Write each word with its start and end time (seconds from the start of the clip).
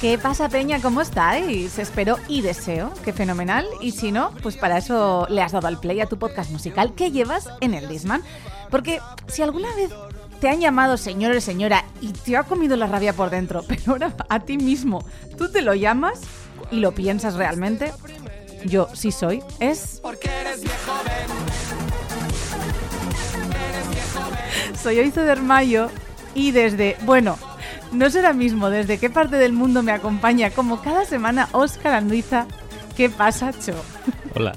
¿Qué 0.00 0.16
pasa, 0.16 0.48
Peña? 0.48 0.80
¿Cómo 0.80 1.02
estáis? 1.02 1.78
Espero 1.78 2.16
y 2.26 2.40
deseo 2.40 2.90
que 3.04 3.12
fenomenal. 3.12 3.66
Y 3.82 3.90
si 3.90 4.12
no, 4.12 4.30
pues 4.42 4.56
para 4.56 4.78
eso 4.78 5.26
le 5.28 5.42
has 5.42 5.52
dado 5.52 5.68
al 5.68 5.78
play 5.78 6.00
a 6.00 6.06
tu 6.06 6.18
podcast 6.18 6.50
musical 6.50 6.94
que 6.94 7.10
llevas 7.10 7.50
en 7.60 7.74
el 7.74 7.86
Disman. 7.86 8.22
Porque 8.70 9.00
si 9.26 9.42
alguna 9.42 9.68
vez 9.74 9.90
te 10.40 10.48
han 10.48 10.60
llamado 10.60 10.96
señor 10.96 11.36
o 11.36 11.40
señora 11.42 11.84
y 12.00 12.12
te 12.12 12.34
ha 12.38 12.44
comido 12.44 12.76
la 12.76 12.86
rabia 12.86 13.12
por 13.12 13.28
dentro, 13.28 13.62
pero 13.68 13.82
ahora 13.88 14.14
a 14.30 14.40
ti 14.40 14.56
mismo 14.56 15.04
tú 15.36 15.52
te 15.52 15.60
lo 15.60 15.74
llamas 15.74 16.22
y 16.70 16.76
lo 16.76 16.92
piensas 16.92 17.34
realmente, 17.34 17.92
yo 18.64 18.88
sí 18.94 19.12
soy, 19.12 19.42
es... 19.58 20.00
Porque 20.02 20.30
eres 20.30 20.62
viejo, 20.62 20.92
Soy 24.82 24.98
Oizo 24.98 25.20
de 25.20 25.36
Mayo 25.36 25.90
y 26.34 26.52
desde, 26.52 26.96
bueno, 27.02 27.36
no 27.92 28.10
será 28.10 28.32
mismo 28.32 28.70
desde 28.70 28.98
qué 28.98 29.10
parte 29.10 29.36
del 29.36 29.52
mundo 29.52 29.82
me 29.82 29.92
acompaña, 29.92 30.50
como 30.50 30.80
cada 30.82 31.04
semana, 31.04 31.48
Óscar 31.52 31.94
Anduiza. 31.94 32.46
¿Qué 32.96 33.08
pasa, 33.10 33.52
Cho? 33.52 33.74
Hola. 34.34 34.54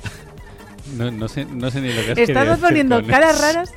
No, 0.98 1.28
sé, 1.28 1.46
no 1.46 1.72
sé 1.72 1.82
ni 1.82 1.92
lo 1.94 2.04
que 2.04 2.12
has 2.12 2.18
Estamos 2.18 2.60
poniendo 2.60 3.06
caras 3.08 3.40
raras 3.42 3.72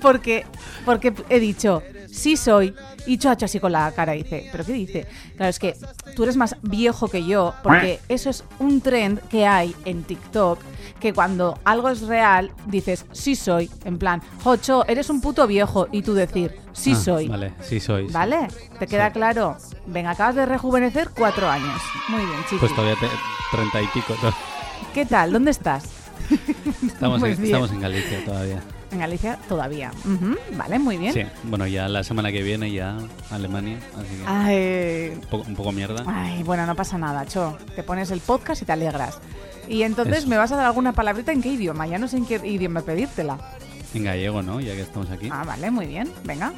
porque, 0.00 0.44
porque 0.84 1.12
he 1.28 1.38
dicho, 1.38 1.82
sí 2.12 2.36
soy. 2.36 2.74
Y 3.06 3.18
Chocho 3.18 3.46
así 3.46 3.60
con 3.60 3.72
la 3.72 3.90
cara 3.92 4.12
dice, 4.12 4.48
¿pero 4.52 4.64
qué 4.64 4.72
dice? 4.72 5.06
Claro, 5.36 5.50
es 5.50 5.58
que 5.58 5.76
tú 6.14 6.24
eres 6.24 6.36
más 6.36 6.56
viejo 6.62 7.08
que 7.08 7.24
yo, 7.24 7.54
porque 7.62 8.00
eso 8.08 8.30
es 8.30 8.44
un 8.58 8.80
trend 8.80 9.20
que 9.28 9.46
hay 9.46 9.74
en 9.84 10.02
TikTok, 10.02 10.58
que 11.00 11.12
cuando 11.12 11.58
algo 11.64 11.88
es 11.88 12.02
real, 12.02 12.52
dices, 12.66 13.06
sí 13.12 13.34
soy, 13.34 13.70
en 13.84 13.98
plan, 13.98 14.22
Jocho, 14.44 14.86
eres 14.86 15.10
un 15.10 15.20
puto 15.20 15.46
viejo, 15.46 15.88
y 15.92 16.02
tú 16.02 16.14
decir, 16.14 16.56
sí 16.72 16.92
ah, 16.92 17.00
soy. 17.00 17.28
Vale, 17.28 17.54
sí 17.62 17.80
soy. 17.80 18.06
¿Vale? 18.08 18.48
¿Te 18.78 18.86
queda 18.86 19.12
claro? 19.12 19.56
Venga, 19.86 20.10
acabas 20.10 20.34
de 20.34 20.46
rejuvenecer 20.46 21.10
cuatro 21.16 21.48
años. 21.48 21.80
Muy 22.08 22.24
bien, 22.24 22.40
chicos. 22.44 22.60
Pues 22.60 22.74
todavía 22.74 22.96
treinta 23.50 23.82
y 23.82 23.86
pico. 23.88 24.14
¿Qué 24.94 25.06
tal? 25.06 25.32
¿Dónde 25.32 25.50
estás? 25.50 25.84
Estamos, 26.86 27.22
en, 27.24 27.44
estamos 27.44 27.70
en 27.70 27.80
Galicia 27.80 28.24
todavía. 28.24 28.62
En 28.90 28.98
Galicia 28.98 29.38
todavía. 29.48 29.92
Vale, 30.56 30.78
muy 30.78 30.96
bien. 30.96 31.12
Sí, 31.12 31.22
bueno, 31.44 31.66
ya 31.66 31.88
la 31.88 32.02
semana 32.02 32.32
que 32.32 32.42
viene 32.42 32.72
ya 32.72 32.98
Alemania, 33.30 33.78
así 33.96 34.16
que 34.16 34.24
Ay. 34.26 35.20
Un, 35.48 35.54
poco, 35.54 35.72
mierda. 35.72 36.02
Ay, 36.06 36.42
bueno, 36.42 36.66
no 36.66 36.74
pasa 36.74 36.98
nada, 36.98 37.24
Cho. 37.26 37.56
Te 37.76 37.82
pones 37.82 38.10
el 38.10 38.20
podcast 38.20 38.62
y 38.62 38.64
te 38.64 38.72
alegras. 38.72 39.20
Y 39.68 39.82
entonces 39.82 40.26
me 40.26 40.36
vas 40.36 40.50
a 40.50 40.56
dar 40.56 40.66
alguna 40.66 40.92
palabrita 40.92 41.30
en 41.32 41.40
qué 41.40 41.52
idioma. 41.52 41.86
Ya 41.86 41.98
no 41.98 42.08
sé 42.08 42.16
en 42.16 42.26
qué 42.26 42.40
idioma 42.44 42.80
pedírtela. 42.80 43.38
En 43.94 44.04
gallego, 44.04 44.42
¿no? 44.42 44.60
Ya 44.60 44.74
que 44.74 44.82
estamos 44.82 45.10
aquí. 45.10 45.28
Ah, 45.30 45.44
vale, 45.44 45.70
muy 45.70 45.86
bien. 45.86 46.10
Venga. 46.24 46.52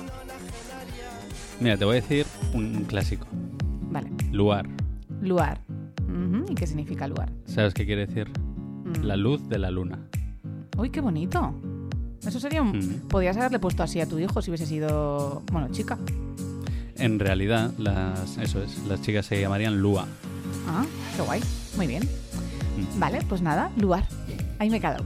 Mira, 1.61 1.77
te 1.77 1.85
voy 1.85 1.99
a 1.99 2.01
decir 2.01 2.27
un, 2.55 2.85
clásico. 2.85 3.27
Vale. 3.91 4.11
Luar. 4.31 4.67
Luar. 5.21 5.61
¿Y 6.49 6.55
qué 6.55 6.67
significa 6.67 7.07
luar? 7.07 7.31
¿Sabes 7.47 7.75
qué 7.75 7.87
quiere 7.87 8.07
decir? 8.07 8.29
Mm. 8.29 9.05
La 9.05 9.17
luz 9.17 9.49
de 9.49 9.59
la 9.59 9.71
luna. 9.71 9.99
Uy, 10.77 10.91
qué 10.91 11.01
bonito. 11.01 11.55
Eso 12.27 12.39
sería 12.41 12.63
un... 12.63 13.03
Podrías 13.09 13.37
haberle 13.37 13.59
puesto 13.59 13.83
así 13.83 14.01
a 14.01 14.07
tu 14.07 14.19
hijo 14.19 14.41
si 14.43 14.51
hubiese 14.51 14.67
sido, 14.67 15.43
bueno, 15.51 15.69
chica. 15.71 15.99
En 16.97 17.19
realidad, 17.19 17.73
las, 17.79 18.39
eso 18.39 18.63
es, 18.63 18.79
las 18.87 19.03
chicas 19.03 19.27
se 19.27 19.41
llamarían 19.41 19.81
Lua. 19.81 20.07
Ah, 20.69 20.85
qué 21.17 21.23
guay. 21.23 21.41
Muy 21.77 21.87
bien. 21.87 22.09
Vale, 22.97 23.21
pues 23.29 23.43
nada, 23.43 23.71
Luar. 23.77 24.07
Ahí 24.59 24.71
me 24.71 24.77
he 24.77 24.81
quedado. 24.81 25.05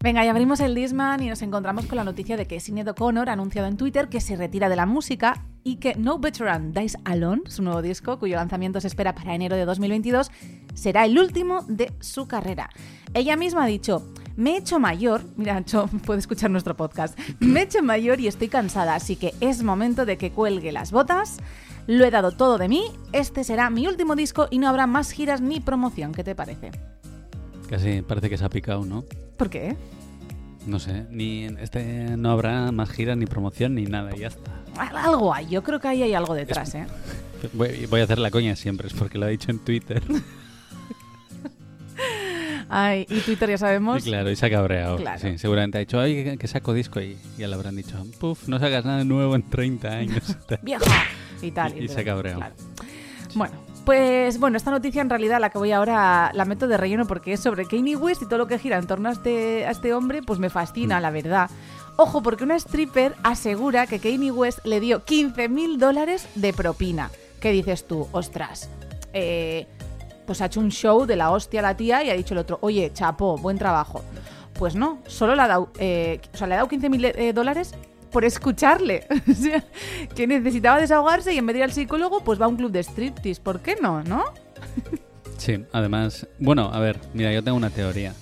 Venga, 0.00 0.24
ya 0.24 0.30
abrimos 0.30 0.60
el 0.60 0.76
Disman 0.76 1.22
y 1.22 1.28
nos 1.28 1.42
encontramos 1.42 1.86
con 1.86 1.96
la 1.96 2.04
noticia 2.04 2.36
de 2.36 2.46
que 2.46 2.60
Sinead 2.60 2.88
O'Connor 2.88 3.28
ha 3.28 3.32
anunciado 3.32 3.66
en 3.66 3.76
Twitter 3.76 4.08
que 4.08 4.20
se 4.20 4.36
retira 4.36 4.68
de 4.68 4.76
la 4.76 4.86
música 4.86 5.44
y 5.64 5.76
que 5.76 5.96
No 5.96 6.20
Veteran 6.20 6.72
Dies 6.72 6.96
Alone, 7.04 7.42
su 7.48 7.62
nuevo 7.62 7.82
disco, 7.82 8.18
cuyo 8.20 8.36
lanzamiento 8.36 8.80
se 8.80 8.86
espera 8.86 9.14
para 9.14 9.34
enero 9.34 9.56
de 9.56 9.64
2022, 9.64 10.30
será 10.74 11.04
el 11.04 11.18
último 11.18 11.64
de 11.68 11.92
su 11.98 12.28
carrera. 12.28 12.70
Ella 13.12 13.36
misma 13.36 13.64
ha 13.64 13.66
dicho, 13.66 14.06
me 14.38 14.52
he 14.52 14.56
hecho 14.58 14.78
mayor, 14.78 15.22
mira, 15.36 15.64
Cho, 15.66 15.88
puede 16.06 16.20
escuchar 16.20 16.50
nuestro 16.50 16.76
podcast, 16.76 17.18
me 17.40 17.60
he 17.60 17.62
hecho 17.64 17.82
mayor 17.82 18.20
y 18.20 18.28
estoy 18.28 18.48
cansada, 18.48 18.94
así 18.94 19.16
que 19.16 19.34
es 19.40 19.64
momento 19.64 20.06
de 20.06 20.16
que 20.16 20.30
cuelgue 20.30 20.72
las 20.72 20.92
botas. 20.92 21.38
Lo 21.88 22.04
he 22.04 22.10
dado 22.10 22.32
todo 22.32 22.58
de 22.58 22.68
mí, 22.68 22.84
este 23.12 23.44
será 23.44 23.68
mi 23.70 23.86
último 23.86 24.14
disco 24.14 24.46
y 24.50 24.58
no 24.58 24.68
habrá 24.68 24.86
más 24.86 25.10
giras 25.10 25.40
ni 25.40 25.58
promoción. 25.58 26.12
¿Qué 26.12 26.22
te 26.22 26.34
parece? 26.34 26.70
Casi 27.68 28.02
parece 28.02 28.30
que 28.30 28.38
se 28.38 28.44
ha 28.44 28.50
picado, 28.50 28.84
¿no? 28.84 29.04
¿Por 29.36 29.50
qué? 29.50 29.74
No 30.66 30.78
sé, 30.78 31.06
ni 31.10 31.46
este 31.60 32.16
no 32.16 32.30
habrá 32.30 32.70
más 32.72 32.90
giras 32.90 33.16
ni 33.16 33.26
promoción 33.26 33.74
ni 33.74 33.86
nada, 33.86 34.14
y 34.14 34.20
ya 34.20 34.28
está. 34.28 34.52
Algo 34.76 35.34
hay, 35.34 35.48
yo 35.48 35.64
creo 35.64 35.80
que 35.80 35.88
ahí 35.88 36.02
hay 36.02 36.14
algo 36.14 36.34
detrás, 36.34 36.74
¿eh? 36.74 36.86
Voy, 37.54 38.00
a 38.00 38.04
hacer 38.04 38.18
la 38.18 38.30
coña 38.30 38.54
siempre, 38.54 38.86
es 38.86 38.94
porque 38.94 39.18
lo 39.18 39.26
ha 39.26 39.30
dicho 39.30 39.50
en 39.50 39.58
Twitter. 39.58 40.02
Ay, 42.68 43.06
y 43.08 43.20
Twitter 43.20 43.50
ya 43.50 43.58
sabemos. 43.58 44.04
claro, 44.04 44.30
y 44.30 44.36
se 44.36 44.46
ha 44.46 44.50
cabreado. 44.50 44.98
Sí, 45.18 45.38
seguramente 45.38 45.78
ha 45.78 45.80
dicho, 45.80 45.98
ay, 45.98 46.36
que 46.36 46.46
saco 46.46 46.72
disco 46.72 47.00
y 47.00 47.16
ya 47.36 47.48
le 47.48 47.54
habrán 47.54 47.76
dicho, 47.76 47.96
puf, 48.18 48.48
no 48.48 48.58
sacas 48.58 48.84
nada 48.84 49.04
nuevo 49.04 49.34
en 49.34 49.42
30 49.42 49.88
años. 49.88 50.36
Viejo. 50.62 50.84
Y 51.40 51.50
tal. 51.50 51.80
Y, 51.82 51.88
se 51.88 52.00
ha 52.00 52.04
cabreado. 52.04 52.42
Bueno, 53.34 53.54
pues 53.84 54.38
bueno, 54.38 54.56
esta 54.56 54.70
noticia 54.70 55.00
en 55.00 55.08
realidad 55.08 55.40
la 55.40 55.50
que 55.50 55.58
voy 55.58 55.72
ahora 55.72 56.30
la 56.34 56.44
meto 56.44 56.68
de 56.68 56.76
relleno 56.76 57.06
porque 57.06 57.32
es 57.34 57.40
sobre 57.40 57.64
Kanye 57.64 57.96
West 57.96 58.22
y 58.22 58.26
todo 58.26 58.38
lo 58.38 58.46
que 58.46 58.58
gira 58.58 58.76
en 58.76 58.86
torno 58.86 59.08
a 59.08 59.12
este, 59.12 59.66
a 59.66 59.70
este 59.70 59.94
hombre, 59.94 60.22
pues 60.22 60.38
me 60.38 60.50
fascina, 60.50 60.98
mm. 60.98 61.02
la 61.02 61.10
verdad. 61.10 61.50
Ojo, 61.96 62.22
porque 62.22 62.44
una 62.44 62.54
stripper 62.56 63.14
asegura 63.22 63.86
que 63.86 63.98
Kanye 63.98 64.30
West 64.30 64.64
le 64.64 64.80
dio 64.80 65.04
15 65.04 65.48
mil 65.48 65.78
dólares 65.78 66.28
de 66.34 66.52
propina. 66.52 67.10
¿Qué 67.40 67.50
dices 67.50 67.86
tú? 67.86 68.06
Ostras. 68.12 68.68
Eh, 69.12 69.66
pues 70.28 70.42
ha 70.42 70.44
hecho 70.44 70.60
un 70.60 70.70
show 70.70 71.06
de 71.06 71.16
la 71.16 71.30
hostia 71.30 71.60
a 71.60 71.62
la 71.62 71.74
tía 71.74 72.04
y 72.04 72.10
ha 72.10 72.12
dicho 72.12 72.34
el 72.34 72.38
otro, 72.38 72.58
oye, 72.60 72.92
chapo, 72.92 73.38
buen 73.38 73.56
trabajo. 73.56 74.04
Pues 74.52 74.74
no, 74.74 74.98
solo 75.06 75.34
le 75.34 75.40
ha 75.40 75.48
dado, 75.48 75.70
eh, 75.78 76.20
o 76.34 76.36
sea, 76.36 76.46
le 76.46 76.52
ha 76.52 76.56
dado 76.58 76.68
15 76.68 76.90
mil 76.90 77.02
eh, 77.06 77.32
dólares 77.32 77.74
por 78.12 78.26
escucharle. 78.26 79.06
o 79.30 79.32
sea, 79.32 79.64
que 80.14 80.26
necesitaba 80.26 80.82
desahogarse 80.82 81.32
y 81.32 81.38
en 81.38 81.46
vez 81.46 81.54
de 81.54 81.58
ir 81.60 81.64
al 81.64 81.72
psicólogo, 81.72 82.22
pues 82.22 82.38
va 82.38 82.44
a 82.44 82.48
un 82.48 82.56
club 82.56 82.70
de 82.70 82.80
striptease. 82.80 83.40
¿Por 83.40 83.60
qué 83.60 83.76
no? 83.80 84.02
¿No? 84.02 84.22
sí, 85.38 85.64
además, 85.72 86.26
bueno, 86.38 86.70
a 86.70 86.78
ver, 86.78 87.00
mira, 87.14 87.32
yo 87.32 87.42
tengo 87.42 87.56
una 87.56 87.70
teoría. 87.70 88.12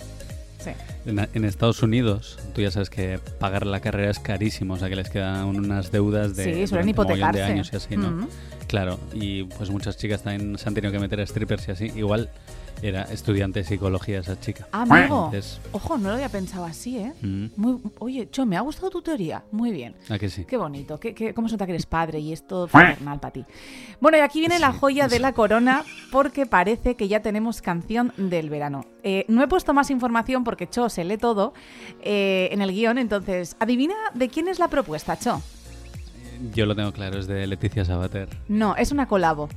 Sí. 0.67 1.11
En, 1.35 1.45
Estados 1.45 1.83
Unidos, 1.83 2.39
tú 2.55 2.61
ya 2.61 2.71
sabes 2.71 2.91
que 2.91 3.21
pagar 3.39 3.67
la 3.67 3.81
carrera 3.81 4.11
es 4.11 4.19
carísimo, 4.19 4.75
o 4.75 4.77
sea 4.77 4.89
que 4.89 4.97
les 4.97 5.09
quedan 5.09 5.45
unas 5.45 5.93
deudas 5.93 6.35
de, 6.35 6.55
sí, 6.55 6.67
suelen 6.67 6.89
hipotecarse. 6.89 7.39
de 7.39 7.45
años 7.45 7.71
y 7.73 7.77
así, 7.77 7.97
¿no? 7.97 8.29
Claro, 8.67 8.99
y 9.15 9.45
pues 9.45 9.71
muchas 9.71 9.97
chicas 9.97 10.23
también 10.23 10.59
se 10.59 10.69
han 10.69 10.75
tenido 10.75 10.93
que 10.93 10.99
meter 10.99 11.21
a 11.21 11.27
strippers 11.27 11.69
y 11.69 11.71
así. 11.71 11.93
Igual 11.95 12.31
era 12.83 13.03
estudiante 13.05 13.61
de 13.61 13.65
psicología 13.65 14.21
esa 14.21 14.39
chica. 14.39 14.69
Ah, 14.73 14.83
amigo. 14.83 15.31
Ojo, 15.73 15.99
no 15.99 16.09
lo 16.09 16.15
había 16.15 16.29
pensado 16.29 16.65
así, 16.65 16.99
¿eh? 16.99 17.13
Mm. 17.23 17.47
Muy, 17.57 17.79
oye, 17.99 18.29
Cho, 18.31 18.47
me 18.47 18.57
ha 18.57 18.61
gustado 18.61 18.91
tu 18.91 19.03
teoría. 19.03 19.45
Muy 19.51 19.73
bien. 19.73 19.95
¿A 20.09 20.19
que 20.19 20.29
sí? 20.29 20.45
Qué 20.45 20.57
bonito. 20.57 20.99
Qué, 21.01 21.15
qué, 21.15 21.35
¿Cómo 21.35 21.49
se 21.49 21.55
nota 21.55 21.67
que 21.67 21.73
eres 21.73 21.87
padre 21.87 22.21
y 22.21 22.33
es 22.33 22.47
todo 22.47 22.69
fraternal 22.69 23.21
para 23.21 23.33
ti? 23.33 23.45
Bueno, 24.01 24.19
y 24.19 24.21
aquí 24.21 24.41
viene 24.41 24.59
la 24.59 24.73
joya 24.73 25.09
de 25.09 25.19
la 25.19 25.33
corona 25.33 25.85
porque 26.13 26.47
parece 26.47 26.95
que 26.95 27.09
ya 27.09 27.21
tenemos 27.21 27.63
canción 27.63 28.13
del 28.17 28.51
verano. 28.51 28.85
Eh, 29.03 29.25
no 29.29 29.43
he 29.43 29.49
puesto 29.49 29.73
más 29.73 29.91
información 29.91 30.45
porque 30.45 30.69
Cho 30.69 30.89
se 30.89 31.05
lee 31.05 31.17
todo 31.17 31.55
eh, 32.03 32.49
en 32.53 32.61
el 32.61 32.73
guion, 32.73 32.99
entonces, 32.99 33.57
adivina 33.61 33.95
de 34.15 34.29
quién 34.29 34.49
es 34.49 34.59
la 34.59 34.69
propuesta, 34.69 35.19
Cho. 35.19 35.41
Yo 36.53 36.67
lo 36.67 36.75
tengo 36.77 36.93
claro, 36.93 37.19
es 37.19 37.27
de 37.27 37.47
Leticia 37.47 37.85
Sabater. 37.85 38.29
No, 38.49 38.77
es 38.77 38.93
una 38.93 39.07
colabo. 39.07 39.49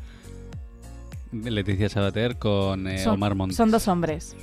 Leticia 1.31 1.89
Sabater 1.89 2.37
con 2.37 2.87
eh, 2.87 3.07
Omar 3.07 3.35
Montes. 3.35 3.57
Son 3.57 3.69
dos 3.71 3.87
hombres. 3.87 4.35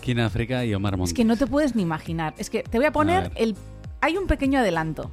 Kina 0.00 0.26
África 0.26 0.64
y 0.64 0.74
Omar 0.74 0.96
Montes. 0.96 1.10
Es 1.12 1.16
que 1.16 1.24
no 1.24 1.36
te 1.36 1.46
puedes 1.46 1.74
ni 1.74 1.82
imaginar. 1.82 2.34
Es 2.38 2.48
que 2.50 2.62
te 2.62 2.78
voy 2.78 2.86
a 2.86 2.92
poner 2.92 3.32
el. 3.34 3.56
Hay 4.00 4.16
un 4.16 4.26
pequeño 4.26 4.60
adelanto. 4.60 5.10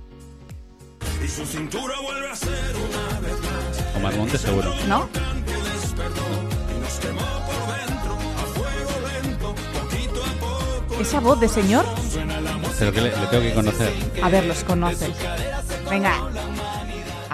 Y 1.23 1.27
su 1.27 1.45
cintura 1.45 1.95
vuelve 2.01 2.29
a 2.29 2.35
ser 2.35 2.75
una 2.75 3.19
vez 3.19 3.33
más. 3.41 3.95
Omar 3.97 4.15
Montes 4.17 4.41
seguro. 4.41 4.73
¿No? 4.87 5.09
esa 10.99 11.19
voz 11.19 11.39
de 11.39 11.47
señor, 11.47 11.85
Pero 12.79 12.91
que 12.91 13.01
le, 13.01 13.09
le 13.11 13.27
tengo 13.27 13.43
que 13.43 13.53
conocer. 13.53 13.93
a 14.21 14.29
ver, 14.29 14.45
los 14.45 14.63
conoces. 14.63 15.11
Venga. 15.89 16.15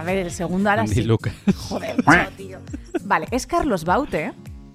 A 0.03 0.05
ver, 0.05 0.17
el 0.17 0.31
segundo 0.31 0.69
ahora 0.69 0.81
Andy 0.81 0.95
sí. 0.95 1.03
Luca. 1.03 1.31
Joder, 1.69 2.03
macho, 2.03 2.31
tío. 2.35 2.59
Vale, 3.05 3.25
es 3.31 3.47
Carlos 3.47 3.85
Baute, 3.85 4.33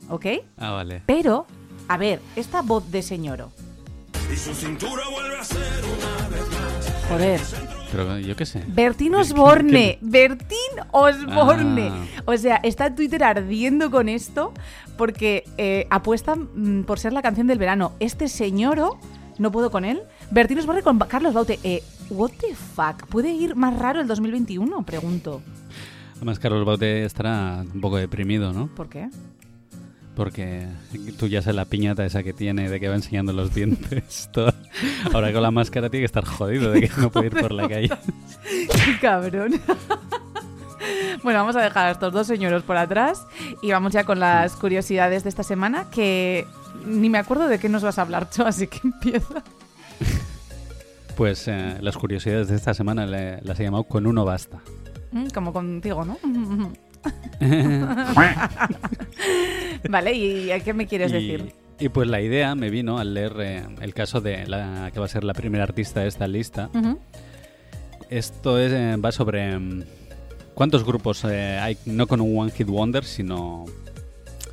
¿ok? 0.09 0.25
Ah, 0.57 0.71
vale. 0.71 1.03
Pero, 1.05 1.47
a 1.87 1.99
ver, 1.99 2.23
esta 2.35 2.63
voz 2.63 2.91
de 2.91 3.03
señoro. 3.03 3.53
Joder, 7.11 7.41
Pero 7.93 8.19
yo 8.21 8.37
qué 8.37 8.47
sé. 8.47 8.65
Bertín 8.69 9.15
Osborne, 9.17 9.99
Bertín 10.01 10.57
Osborne. 10.93 11.91
Ah. 11.93 12.23
O 12.25 12.35
sea, 12.39 12.57
está 12.63 12.95
Twitter 12.95 13.23
ardiendo 13.23 13.91
con 13.91 14.09
esto 14.09 14.55
porque 14.97 15.45
eh, 15.59 15.87
apuesta 15.91 16.37
mm, 16.37 16.85
por 16.85 16.99
ser 16.99 17.13
la 17.13 17.21
canción 17.21 17.47
del 17.49 17.59
verano. 17.59 17.93
Este 18.01 18.29
señoro, 18.29 18.99
no 19.37 19.53
puedo 19.53 19.71
con 19.71 19.85
él. 19.85 20.01
Bertín 20.31 20.59
Osborne 20.59 20.81
con 20.81 20.99
Carlos 21.01 21.35
Baute. 21.35 21.59
Eh, 21.65 21.83
what 22.11 22.31
the 22.41 22.55
fuck? 22.55 23.07
¿Puede 23.09 23.31
ir 23.33 23.57
más 23.57 23.79
raro 23.79 24.01
el 24.01 24.07
2021? 24.07 24.83
Pregunto. 24.85 25.43
Además, 26.17 26.39
Carlos 26.39 26.65
Baute 26.65 27.05
estará 27.05 27.65
un 27.73 27.81
poco 27.81 27.97
deprimido, 27.97 28.53
¿no? 28.53 28.69
¿Por 28.69 28.89
qué? 28.89 29.09
Porque 30.17 30.67
tú 31.17 31.29
ya 31.29 31.43
sabes 31.43 31.55
la 31.55 31.65
piñata 31.65 32.05
esa 32.05 32.25
que 32.25 32.33
tiene 32.33 32.69
de 32.69 32.81
que 32.81 32.89
va 32.89 32.97
enseñando 32.97 33.33
los 33.33 33.55
dientes. 33.55 34.29
todo. 34.33 34.53
Ahora 35.13 35.33
con 35.33 35.43
la 35.43 35.53
máscara 35.53 35.91
tiene 35.91 36.03
que 36.03 36.07
estar 36.07 36.25
jodido 36.25 36.73
de 36.73 36.81
que 36.81 36.91
no 37.01 37.11
puede 37.11 37.27
ir 37.27 37.41
por 37.41 37.53
la 37.53 37.69
calle. 37.69 37.89
Qué 38.85 38.99
cabrón. 39.01 39.61
Bueno, 41.23 41.41
vamos 41.41 41.57
a 41.57 41.61
dejar 41.61 41.87
a 41.87 41.91
estos 41.91 42.13
dos 42.13 42.27
señoros 42.27 42.63
por 42.63 42.77
atrás 42.77 43.27
y 43.61 43.73
vamos 43.73 43.93
ya 43.93 44.05
con 44.05 44.21
las 44.21 44.55
curiosidades 44.55 45.25
de 45.25 45.29
esta 45.29 45.43
semana 45.43 45.91
que 45.91 46.47
ni 46.87 47.11
me 47.11 47.19
acuerdo 47.19 47.49
de 47.49 47.59
qué 47.59 47.69
nos 47.69 47.83
vas 47.83 47.99
a 47.99 48.03
hablar, 48.03 48.31
Cho, 48.31 48.47
así 48.47 48.69
que 48.69 48.81
empieza. 48.85 49.43
Pues 51.19 51.49
eh, 51.49 51.79
las 51.81 51.97
curiosidades 51.97 52.47
de 52.47 52.55
esta 52.55 52.75
semana 52.75 53.05
le- 53.05 53.41
las 53.43 53.59
he 53.59 53.65
llamado 53.65 53.83
con 53.83 54.07
uno 54.07 54.25
basta. 54.25 54.61
Mm, 55.11 55.27
Como 55.35 55.53
contigo, 55.53 56.05
¿no? 56.05 56.17
vale, 59.91 60.13
¿y 60.15 60.51
a 60.53 60.61
qué 60.61 60.73
me 60.73 60.87
quieres 60.87 61.11
decir? 61.13 61.53
y 61.81 61.89
pues 61.91 62.09
la 62.09 62.21
idea 62.21 62.55
me 62.57 62.71
vino 62.71 62.99
al 62.99 63.15
leer 63.15 63.33
eh, 63.41 63.63
el 63.81 63.95
caso 63.95 64.21
de 64.21 64.47
la 64.47 64.91
que 64.93 64.99
va 65.01 65.07
a 65.07 65.09
ser 65.09 65.23
la 65.25 65.33
primera 65.35 65.65
artista 65.65 66.01
de 66.01 66.09
esta 66.09 66.27
lista. 66.29 66.71
Ujú. 66.75 66.99
Esto 68.11 68.59
es, 68.59 68.73
eh, 68.73 68.97
va 68.97 69.11
sobre 69.13 69.59
mm, 69.59 69.85
cuántos 70.55 70.85
grupos 70.85 71.25
eh, 71.25 71.59
hay, 71.61 71.77
no 71.87 72.07
con 72.07 72.21
un 72.21 72.39
One 72.39 72.51
Hit 72.53 72.69
Wonder, 72.69 73.05
sino... 73.05 73.65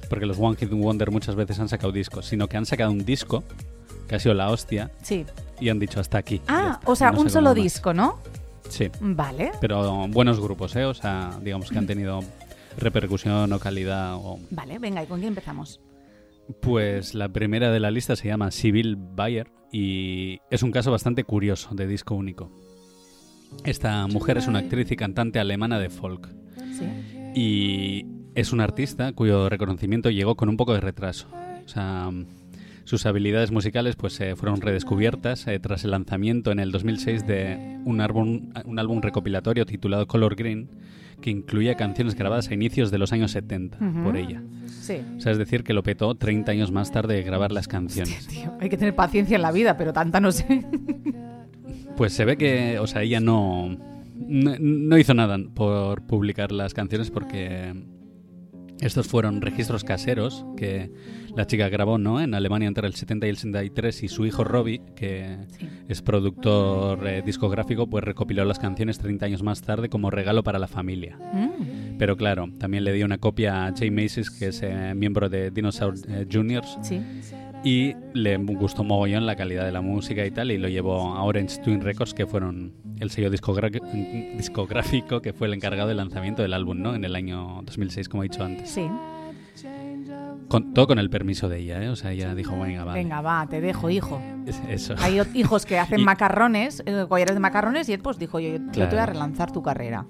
Porque 0.09 0.25
los 0.27 0.37
One 0.39 0.55
Hit 0.55 0.69
Wonder 0.71 1.09
muchas 1.11 1.35
veces 1.35 1.59
han 1.59 1.67
sacado 1.69 1.91
discos, 1.91 2.25
sino 2.27 2.47
que 2.47 2.57
han 2.57 2.65
sacado 2.65 2.91
un 2.91 3.05
disco, 3.05 3.43
que 4.07 4.15
ha 4.15 4.19
sido 4.19 4.33
la 4.35 4.49
hostia, 4.51 4.91
Sí. 5.01 5.25
Y 5.59 5.69
han 5.69 5.79
dicho 5.79 5.99
hasta 5.99 6.17
aquí. 6.17 6.41
Ah, 6.47 6.79
o 6.85 6.95
sea, 6.95 7.11
no 7.11 7.21
un 7.21 7.29
solo 7.29 7.53
disco, 7.53 7.93
¿no? 7.93 8.19
Sí, 8.69 8.89
Vale. 8.99 9.51
pero 9.61 10.07
buenos 10.07 10.39
grupos, 10.39 10.75
¿eh? 10.75 10.85
O 10.85 10.93
sea, 10.93 11.37
digamos 11.41 11.69
que 11.69 11.77
han 11.77 11.85
tenido 11.87 12.21
repercusión 12.77 13.51
o 13.53 13.59
calidad. 13.59 14.15
O... 14.15 14.39
Vale, 14.51 14.79
venga, 14.79 15.03
¿y 15.03 15.05
con 15.07 15.19
quién 15.19 15.29
empezamos? 15.29 15.79
Pues 16.61 17.13
la 17.15 17.29
primera 17.29 17.71
de 17.71 17.79
la 17.79 17.91
lista 17.91 18.15
se 18.15 18.27
llama 18.27 18.51
Sibyl 18.51 18.95
Bayer 18.97 19.51
y 19.71 20.39
es 20.49 20.63
un 20.63 20.71
caso 20.71 20.91
bastante 20.91 21.23
curioso 21.23 21.73
de 21.75 21.87
disco 21.87 22.15
único. 22.15 22.51
Esta 23.63 24.05
mujer 24.07 24.37
es 24.37 24.47
una 24.47 24.59
actriz 24.59 24.91
y 24.91 24.95
cantante 24.95 25.39
alemana 25.39 25.79
de 25.79 25.89
folk 25.89 26.27
Sí. 26.77 26.85
y 27.35 28.05
es 28.35 28.51
una 28.51 28.63
artista 28.65 29.13
cuyo 29.13 29.47
reconocimiento 29.49 30.09
llegó 30.09 30.35
con 30.35 30.49
un 30.49 30.57
poco 30.57 30.73
de 30.73 30.81
retraso. 30.81 31.27
O 31.65 31.67
sea, 31.67 32.09
sus 32.85 33.05
habilidades 33.05 33.51
musicales 33.51 33.95
pues 33.95 34.19
eh, 34.21 34.35
fueron 34.35 34.61
redescubiertas 34.61 35.47
eh, 35.47 35.59
tras 35.59 35.83
el 35.83 35.91
lanzamiento 35.91 36.51
en 36.51 36.59
el 36.59 36.71
2006 36.71 37.27
de 37.27 37.79
un 37.83 37.99
álbum, 37.99 38.51
un 38.63 38.79
álbum 38.79 39.01
recopilatorio 39.01 39.65
titulado 39.65 40.07
Color 40.07 40.35
Green 40.35 40.69
que 41.19 41.31
incluía 41.31 41.75
canciones 41.75 42.15
grabadas 42.15 42.49
a 42.49 42.53
inicios 42.53 42.91
de 42.91 42.97
los 42.99 43.11
años 43.11 43.31
70 43.31 43.77
Ujú. 43.83 44.03
por 44.03 44.17
ella. 44.17 44.43
Sí. 44.67 44.97
O 45.17 45.21
sea, 45.21 45.31
es 45.31 45.37
decir, 45.37 45.63
que 45.63 45.73
lo 45.73 45.81
petó 45.81 46.13
30 46.13 46.51
años 46.51 46.71
más 46.71 46.91
tarde 46.91 47.15
de 47.15 47.23
grabar 47.23 47.51
las 47.51 47.67
canciones. 47.67 48.27
Tío, 48.27 48.53
hay 48.59 48.69
que 48.69 48.77
tener 48.77 48.95
paciencia 48.95 49.35
en 49.35 49.41
la 49.41 49.51
vida, 49.51 49.77
pero 49.77 49.91
tanta 49.91 50.19
no 50.19 50.31
sé. 50.31 50.65
Pues 51.97 52.11
se 52.11 52.25
ve 52.25 52.35
que, 52.35 52.77
o 52.77 52.87
sea, 52.87 53.03
ella 53.03 53.21
no, 53.21 53.77
no, 54.15 54.55
no 54.59 54.97
hizo 54.97 55.13
nada 55.13 55.39
por 55.53 56.01
publicar 56.05 56.51
las 56.51 56.73
canciones 56.73 57.09
porque 57.09 57.73
estos 58.81 59.07
fueron 59.07 59.41
registros 59.41 59.85
caseros 59.85 60.45
que 60.57 60.91
la 61.35 61.45
chica 61.47 61.67
grabó, 61.69 61.97
¿no? 61.97 62.21
En 62.21 62.33
Alemania 62.33 62.67
entre 62.67 62.87
el 62.87 62.95
70 62.95 63.27
y 63.27 63.29
el 63.29 63.37
73 63.37 64.03
y 64.03 64.07
su 64.07 64.25
hijo 64.25 64.43
Robbie, 64.43 64.81
que 64.95 65.37
Sí. 65.59 65.67
es 65.89 66.01
productor 66.01 67.07
eh, 67.07 67.21
discográfico, 67.25 67.87
pues 67.87 68.03
recopiló 68.03 68.45
las 68.45 68.59
canciones 68.59 68.97
30 68.99 69.25
años 69.25 69.43
más 69.43 69.61
tarde 69.61 69.89
como 69.89 70.09
regalo 70.11 70.43
para 70.43 70.59
la 70.59 70.67
familia. 70.67 71.17
Mm, 71.33 71.97
Pero 71.97 72.15
claro, 72.17 72.47
también 72.57 72.83
le 72.83 72.91
dio 72.93 73.05
una 73.05 73.17
copia 73.17 73.65
a 73.67 73.73
Jay 73.75 73.91
Macy's, 73.91 74.29
que 74.31 74.47
es 74.47 74.61
eh, 74.63 74.93
miembro 74.95 75.29
de 75.29 75.51
Dinosaur 75.51 75.95
eh, 76.09 76.25
Juniors, 76.31 76.77
sí. 76.81 77.01
y 77.63 77.93
le 78.13 78.37
gustó 78.37 78.83
mogollón 78.83 79.25
la 79.25 79.35
calidad 79.35 79.65
de 79.65 79.71
la 79.71 79.81
música 79.81 80.25
y 80.25 80.31
tal, 80.31 80.51
y 80.51 80.57
lo 80.57 80.67
llevó 80.69 81.15
a 81.15 81.23
Orange 81.23 81.61
Twin 81.63 81.81
Records, 81.81 82.13
que 82.13 82.25
fueron 82.25 82.73
el 82.99 83.09
sello 83.11 83.29
discográfico 84.37 85.21
que 85.21 85.33
fue 85.33 85.47
el 85.47 85.53
encargado 85.53 85.87
del 85.89 85.97
lanzamiento 85.97 86.41
del 86.41 86.53
álbum, 86.53 86.81
¿no? 86.81 86.95
En 86.95 87.03
el 87.03 87.15
año 87.15 87.61
2006, 87.63 88.09
como 88.09 88.23
he 88.23 88.27
dicho 88.29 88.43
antes. 88.43 88.69
Sí. 88.69 88.87
Con, 90.47 90.73
todo 90.73 90.87
con 90.87 90.99
el 90.99 91.09
permiso 91.09 91.49
de 91.49 91.59
ella, 91.59 91.81
¿eh? 91.83 91.89
O 91.89 91.95
sea, 91.95 92.11
ella 92.11 92.35
dijo, 92.35 92.59
venga, 92.59 92.83
vale. 92.83 92.99
Venga, 93.01 93.21
va, 93.21 93.47
te 93.49 93.61
dejo, 93.61 93.89
hijo. 93.89 94.21
Es- 94.45 94.61
Eso. 94.69 94.95
Hay 94.99 95.19
hijos 95.33 95.65
que 95.65 95.79
hacen 95.79 95.99
Y- 96.01 96.03
macarrones, 96.03 96.83
eh, 96.85 97.05
collares 97.09 97.33
de 97.35 97.39
macarrones, 97.39 97.89
y 97.89 97.93
él 97.93 97.99
pues 97.99 98.19
dijo, 98.19 98.39
yo, 98.39 98.55
yo 98.55 98.59
te 98.71 98.85
voy 98.87 98.97
a 98.99 99.05
relanzar 99.07 99.51
tu 99.51 99.61
carrera. 99.63 100.05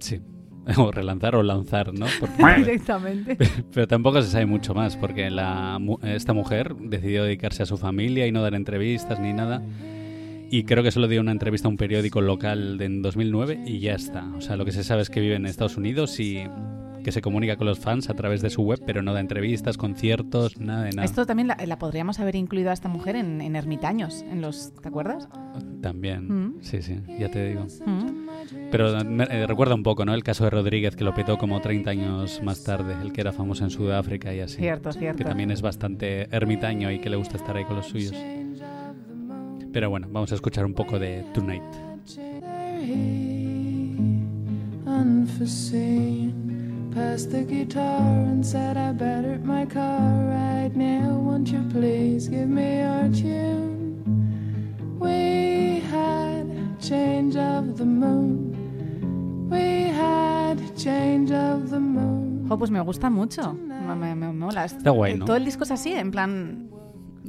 Sí. 0.00 0.20
O 0.76 0.90
relanzar 0.92 1.34
o 1.34 1.42
lanzar, 1.42 1.94
¿no? 1.94 2.04
Ver, 2.38 2.58
Directamente. 2.58 3.38
Pero 3.72 3.88
tampoco 3.88 4.20
se 4.20 4.28
sabe 4.28 4.44
mucho 4.44 4.74
más, 4.74 4.98
porque 4.98 5.30
la, 5.30 5.80
esta 6.02 6.34
mujer 6.34 6.74
decidió 6.76 7.24
dedicarse 7.24 7.62
a 7.62 7.66
su 7.66 7.78
familia 7.78 8.26
y 8.26 8.32
no 8.32 8.42
dar 8.42 8.54
entrevistas 8.54 9.18
ni 9.18 9.32
nada. 9.32 9.62
Y 10.50 10.64
creo 10.64 10.82
que 10.82 10.90
solo 10.90 11.08
dio 11.08 11.22
una 11.22 11.32
entrevista 11.32 11.68
a 11.68 11.70
un 11.70 11.78
periódico 11.78 12.20
local 12.20 12.78
en 12.82 13.00
2009 13.00 13.62
y 13.66 13.78
ya 13.80 13.94
está. 13.94 14.26
O 14.36 14.42
sea, 14.42 14.56
lo 14.56 14.66
que 14.66 14.72
se 14.72 14.84
sabe 14.84 15.00
es 15.00 15.08
que 15.08 15.20
vive 15.20 15.36
en 15.36 15.46
Estados 15.46 15.78
Unidos 15.78 16.20
y 16.20 16.44
que 17.04 17.12
se 17.12 17.20
comunica 17.22 17.56
con 17.56 17.66
los 17.66 17.78
fans 17.78 18.10
a 18.10 18.14
través 18.14 18.42
de 18.42 18.50
su 18.50 18.62
web, 18.62 18.80
pero 18.84 19.02
no 19.02 19.12
da 19.14 19.20
entrevistas, 19.20 19.76
conciertos, 19.76 20.58
nada 20.60 20.84
de 20.84 20.90
nada. 20.90 21.04
Esto 21.04 21.24
también 21.26 21.48
la, 21.48 21.56
la 21.66 21.78
podríamos 21.78 22.18
haber 22.20 22.36
incluido 22.36 22.70
a 22.70 22.72
esta 22.72 22.88
mujer 22.88 23.16
en, 23.16 23.40
en 23.40 23.56
ermitaños, 23.56 24.22
en 24.30 24.40
los, 24.40 24.72
¿te 24.82 24.88
acuerdas? 24.88 25.28
También, 25.80 26.26
Mm. 26.28 26.54
sí, 26.60 26.82
sí, 26.82 27.00
ya 27.18 27.30
te 27.30 27.48
digo. 27.48 27.66
Mm. 27.86 28.28
Pero 28.70 29.04
me- 29.04 29.24
eh, 29.24 29.46
recuerda 29.46 29.74
un 29.74 29.82
poco, 29.82 30.04
¿no? 30.04 30.14
El 30.14 30.22
caso 30.24 30.44
de 30.44 30.50
Rodríguez, 30.50 30.96
que 30.96 31.04
lo 31.04 31.14
petó 31.14 31.38
como 31.38 31.60
30 31.60 31.90
años 31.90 32.40
más 32.42 32.64
tarde, 32.64 32.94
el 33.02 33.12
que 33.12 33.20
era 33.20 33.32
famoso 33.32 33.64
en 33.64 33.70
Sudáfrica 33.70 34.34
y 34.34 34.40
así. 34.40 34.56
Cierto, 34.56 34.92
cierto. 34.92 35.18
que 35.18 35.24
también 35.24 35.50
es 35.50 35.62
bastante 35.62 36.28
ermitaño 36.34 36.90
y 36.90 36.98
que 37.00 37.08
le 37.10 37.16
gusta 37.16 37.36
estar 37.36 37.56
ahí 37.56 37.64
con 37.64 37.76
los 37.76 37.86
suyos. 37.86 38.14
Pero 39.72 39.90
bueno, 39.90 40.08
vamos 40.10 40.32
a 40.32 40.34
escuchar 40.34 40.64
un 40.64 40.74
poco 40.74 40.98
de 40.98 41.24
Tonight. 41.34 41.62
unforeseen. 44.86 46.47
Passed 46.94 47.30
the 47.30 47.44
guitar 47.44 48.00
and 48.26 48.44
said, 48.44 48.76
I 48.76 48.92
better 48.92 49.38
my 49.44 49.66
car 49.66 50.00
right 50.28 50.74
now. 50.74 51.16
Won't 51.18 51.48
you 51.50 51.60
please 51.70 52.28
give 52.28 52.48
me 52.48 52.80
your 52.80 53.08
tune? 53.12 54.02
We 54.98 55.80
had 55.92 56.46
change 56.80 57.36
of 57.36 57.76
the 57.76 57.84
moon. 57.84 59.48
We 59.50 59.90
had 59.92 60.58
change 60.76 61.30
of 61.30 61.70
the 61.70 61.78
moon. 61.78 62.46
Jo, 62.48 62.58
pues 62.58 62.70
me 62.70 62.80
gusta 62.80 63.10
mucho. 63.10 63.52
Me, 63.52 63.94
me- 63.94 64.14
me 64.14 64.32
mola. 64.32 64.64
Está 64.64 64.90
guay, 64.90 65.16
¿no? 65.18 65.26
Todo 65.26 65.36
el 65.36 65.44
disco 65.44 65.64
es 65.64 65.70
así, 65.70 65.92
en 65.92 66.10
plan. 66.10 66.70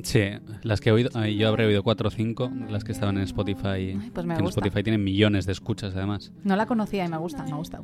Sí, 0.03 0.21
las 0.63 0.79
que 0.79 0.89
he 0.89 0.93
oído, 0.93 1.09
ay, 1.13 1.35
yo 1.35 1.49
habré 1.49 1.65
oído 1.65 1.83
cuatro 1.83 2.07
o 2.07 2.11
cinco, 2.11 2.49
las 2.69 2.85
que 2.85 2.93
estaban 2.93 3.17
en 3.17 3.23
Spotify. 3.23 3.99
pues 4.13 4.25
me 4.25 4.33
que 4.33 4.39
en 4.39 4.45
gusta. 4.45 4.61
Spotify 4.61 4.81
tienen 4.83 5.03
millones 5.03 5.45
de 5.45 5.51
escuchas 5.51 5.93
además. 5.93 6.31
No 6.45 6.55
la 6.55 6.65
conocía 6.65 7.05
y 7.05 7.09
me 7.09 7.17
gusta, 7.17 7.43
me 7.43 7.51
ha 7.51 7.55
gustado. 7.55 7.83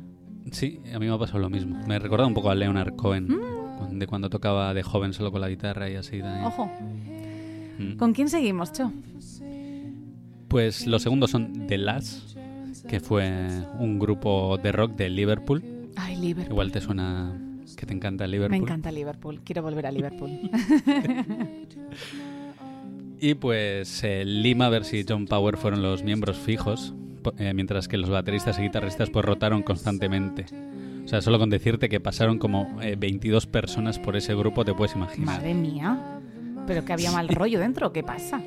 Sí, 0.52 0.80
a 0.94 0.98
mí 0.98 1.06
me 1.06 1.12
ha 1.12 1.18
pasado 1.18 1.38
lo 1.40 1.50
mismo. 1.50 1.78
Me 1.86 1.98
recuerda 1.98 2.26
un 2.26 2.34
poco 2.34 2.50
a 2.50 2.54
Leonard 2.54 2.94
Cohen, 2.96 3.26
Mm. 3.28 3.98
de 3.98 4.06
cuando 4.06 4.30
tocaba 4.30 4.72
de 4.74 4.82
joven 4.82 5.12
solo 5.12 5.30
con 5.32 5.40
la 5.40 5.48
guitarra 5.48 5.90
y 5.90 5.96
así. 5.96 6.20
también. 6.20 6.44
Ojo. 6.44 6.70
Mm. 7.78 7.96
¿Con 7.96 8.12
quién 8.12 8.28
seguimos, 8.28 8.72
Cho? 8.72 8.90
Pues 10.48 10.86
los 10.86 11.02
segundos 11.02 11.30
son 11.30 11.66
The 11.66 11.76
Last, 11.78 12.36
que 12.88 13.00
fue 13.00 13.48
un 13.78 13.98
grupo 13.98 14.58
de 14.62 14.72
rock 14.72 14.92
de 14.96 15.10
Liverpool. 15.10 15.62
Ay, 15.96 16.16
Liverpool. 16.16 16.52
Igual 16.52 16.72
te 16.72 16.80
suena 16.80 17.36
que 17.76 17.84
te 17.84 17.92
encanta 17.92 18.26
Liverpool. 18.26 18.50
Me 18.58 18.64
encanta 18.64 18.92
Liverpool. 18.92 19.40
Quiero 19.44 19.62
volver 19.62 19.86
a 19.86 19.90
Liverpool. 19.92 20.30
Y 23.18 23.34
pues 23.34 24.04
eh, 24.04 24.24
Lima, 24.26 24.68
Versi 24.68 24.98
y 24.98 25.04
John 25.08 25.26
Power 25.26 25.56
fueron 25.56 25.82
los 25.82 26.02
miembros 26.02 26.36
fijos, 26.36 26.92
eh, 27.38 27.52
mientras 27.54 27.88
que 27.88 27.96
los 27.96 28.10
bateristas 28.10 28.58
y 28.58 28.62
guitarristas 28.62 29.10
pues 29.10 29.24
rotaron 29.24 29.62
constantemente. 29.62 30.46
O 31.04 31.08
sea, 31.08 31.20
solo 31.22 31.38
con 31.38 31.50
decirte 31.50 31.88
que 31.88 32.00
pasaron 32.00 32.38
como 32.38 32.80
eh, 32.82 32.96
22 32.98 33.46
personas 33.46 33.98
por 33.98 34.16
ese 34.16 34.34
grupo 34.34 34.64
te 34.64 34.74
puedes 34.74 34.94
imaginar. 34.96 35.36
Madre 35.36 35.54
mía. 35.54 36.20
pero 36.66 36.84
que 36.84 36.92
había 36.92 37.12
mal 37.12 37.28
rollo 37.28 37.60
dentro, 37.60 37.92
¿qué 37.92 38.02
pasa? 38.02 38.40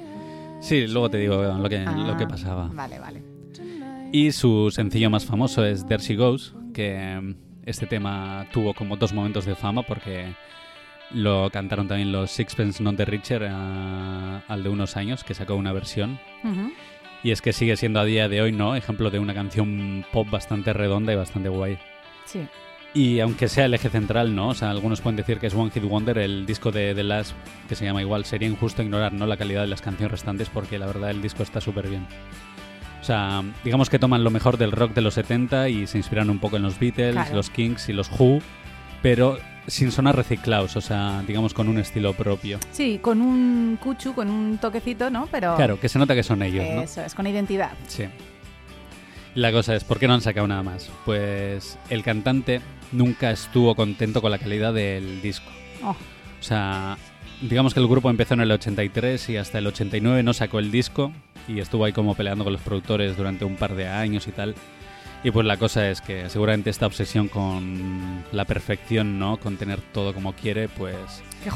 Sí, 0.59 0.87
luego 0.87 1.09
te 1.09 1.17
digo 1.19 1.41
lo 1.41 1.69
que, 1.69 1.79
lo 1.79 2.17
que 2.17 2.23
Ah, 2.25 2.27
pasaba. 2.29 2.67
Vale, 2.73 2.99
vale. 2.99 3.23
Y 4.11 4.31
su 4.33 4.71
sencillo 4.71 5.09
más 5.09 5.25
famoso 5.25 5.63
es 5.63 5.85
There 5.85 6.03
She 6.03 6.15
Goes, 6.17 6.53
que 6.73 6.97
mm, 7.21 7.35
este 7.65 7.85
tema 7.85 8.47
tuvo 8.51 8.73
como 8.73 8.97
dos 8.97 9.13
momentos 9.13 9.45
de 9.45 9.55
fama 9.55 9.83
porque 9.83 10.33
lo 11.11 11.49
cantaron 11.51 11.87
también 11.87 12.11
los 12.11 12.29
Sixpence 12.29 12.83
Not 12.83 12.97
the 12.97 13.05
Richer 13.05 13.47
ah, 13.49 14.41
al 14.47 14.63
de 14.63 14.69
unos 14.69 14.97
años, 14.97 15.23
que 15.23 15.33
sacó 15.33 15.55
una 15.55 15.71
versión. 15.71 16.19
Ujú. 16.43 16.71
Y 17.23 17.31
es 17.31 17.41
que 17.41 17.51
sigue 17.53 17.75
siendo 17.75 17.99
a 17.99 18.05
día 18.05 18.29
de 18.29 18.41
hoy, 18.41 18.51
¿no? 18.51 18.75
Ejemplo 18.75 19.09
de 19.11 19.19
una 19.19 19.33
canción 19.33 20.05
pop 20.11 20.29
bastante 20.29 20.71
redonda 20.73 21.11
y 21.11 21.15
bastante 21.17 21.49
guay. 21.49 21.77
Sí. 22.25 22.47
Y 22.93 23.19
aunque 23.19 23.47
sea 23.49 23.65
el 23.65 23.73
eje 23.73 23.89
central, 23.89 24.33
¿no? 24.35 24.47
O 24.49 24.53
sea, 24.55 24.71
algunos 24.71 25.01
pueden 25.01 25.17
decir 25.17 25.37
que 25.39 25.47
es 25.47 25.53
One 25.53 25.69
Hit 25.71 25.83
Wonder, 25.83 26.17
el 26.17 26.45
disco 26.45 26.71
de 26.71 26.95
The 26.95 27.03
Last, 27.03 27.33
que 27.67 27.75
se 27.75 27.85
llama 27.85 28.01
igual, 28.01 28.25
sería 28.25 28.47
injusto 28.47 28.81
ignorar, 28.81 29.13
¿no? 29.13 29.27
La 29.27 29.37
calidad 29.37 29.61
de 29.61 29.67
las 29.67 29.81
canciones 29.81 30.11
restantes 30.11 30.49
porque 30.49 30.79
la 30.79 30.87
verdad 30.87 31.11
el 31.11 31.21
disco 31.21 31.43
está 31.43 31.61
súper 31.61 31.87
bien. 31.89 32.07
O 32.99 33.03
sea, 33.03 33.43
digamos 33.63 33.89
que 33.89 33.99
toman 33.99 34.23
lo 34.23 34.29
mejor 34.31 34.57
del 34.57 34.71
rock 34.71 34.93
de 34.93 35.01
los 35.01 35.13
70 35.13 35.69
y 35.69 35.87
se 35.87 35.97
inspiran 35.97 36.29
un 36.29 36.39
poco 36.39 36.57
en 36.57 36.63
los 36.63 36.79
Beatles, 36.79 37.13
Claro. 37.13 37.35
los 37.35 37.49
Kings 37.49 37.89
y 37.89 37.93
los 37.93 38.09
Who, 38.17 38.39
pero 39.01 39.37
sin 39.69 39.91
sonar 39.91 40.15
reciclados, 40.15 40.75
o 40.75 40.81
sea, 40.81 41.23
digamos 41.27 41.53
con 41.53 41.67
un 41.67 41.77
estilo 41.77 42.13
propio. 42.13 42.59
Sí, 42.71 42.99
con 43.01 43.21
un 43.21 43.77
cuchu, 43.81 44.13
con 44.13 44.29
un 44.29 44.57
toquecito, 44.57 45.09
¿no? 45.09 45.27
Pero 45.31 45.55
Claro, 45.55 45.79
que 45.79 45.89
se 45.89 45.99
nota 45.99 46.15
que 46.15 46.23
son 46.23 46.41
ellos, 46.43 46.65
¿no? 46.73 46.81
eso 46.81 47.01
es, 47.01 47.13
con 47.15 47.27
identidad. 47.27 47.71
Sí. 47.87 48.05
La 49.35 49.51
cosa 49.51 49.75
es, 49.75 49.83
¿por 49.83 49.99
qué 49.99 50.07
no 50.07 50.15
han 50.15 50.21
sacado 50.21 50.47
nada 50.47 50.63
más? 50.63 50.89
Pues 51.05 51.77
el 51.89 52.03
cantante 52.03 52.61
nunca 52.91 53.31
estuvo 53.31 53.75
contento 53.75 54.21
con 54.21 54.31
la 54.31 54.39
calidad 54.39 54.73
del 54.73 55.21
disco. 55.21 55.45
Oh, 55.83 55.91
O 55.91 56.43
sea, 56.43 56.97
digamos 57.41 57.73
que 57.73 57.79
el 57.79 57.87
grupo 57.87 58.09
empezó 58.09 58.33
en 58.33 58.41
el 58.41 58.51
83 58.51 59.29
y 59.29 59.37
hasta 59.37 59.59
el 59.59 59.67
89 59.67 60.23
no 60.23 60.33
sacó 60.33 60.59
el 60.59 60.71
disco 60.71 61.11
y 61.47 61.59
estuvo 61.59 61.85
ahí 61.85 61.93
como 61.93 62.15
peleando 62.15 62.43
con 62.43 62.53
los 62.53 62.61
productores 62.61 63.15
durante 63.17 63.45
un 63.45 63.55
par 63.55 63.75
de 63.75 63.87
años 63.87 64.27
y 64.27 64.31
tal. 64.31 64.55
Y 65.23 65.31
pues 65.31 65.45
la 65.45 65.57
cosa 65.57 65.89
es 65.89 65.99
que 65.99 66.29
seguramente 66.29 66.69
esta 66.69 66.85
obsesión 66.85 67.27
con 67.27 68.23
la 68.31 68.45
perfección, 68.45 69.19
¿no? 69.19 69.37
Con 69.37 69.57
tener 69.57 69.81
todo 69.81 70.13
como 70.13 70.31
quiere, 70.33 70.69
pues 70.69 70.95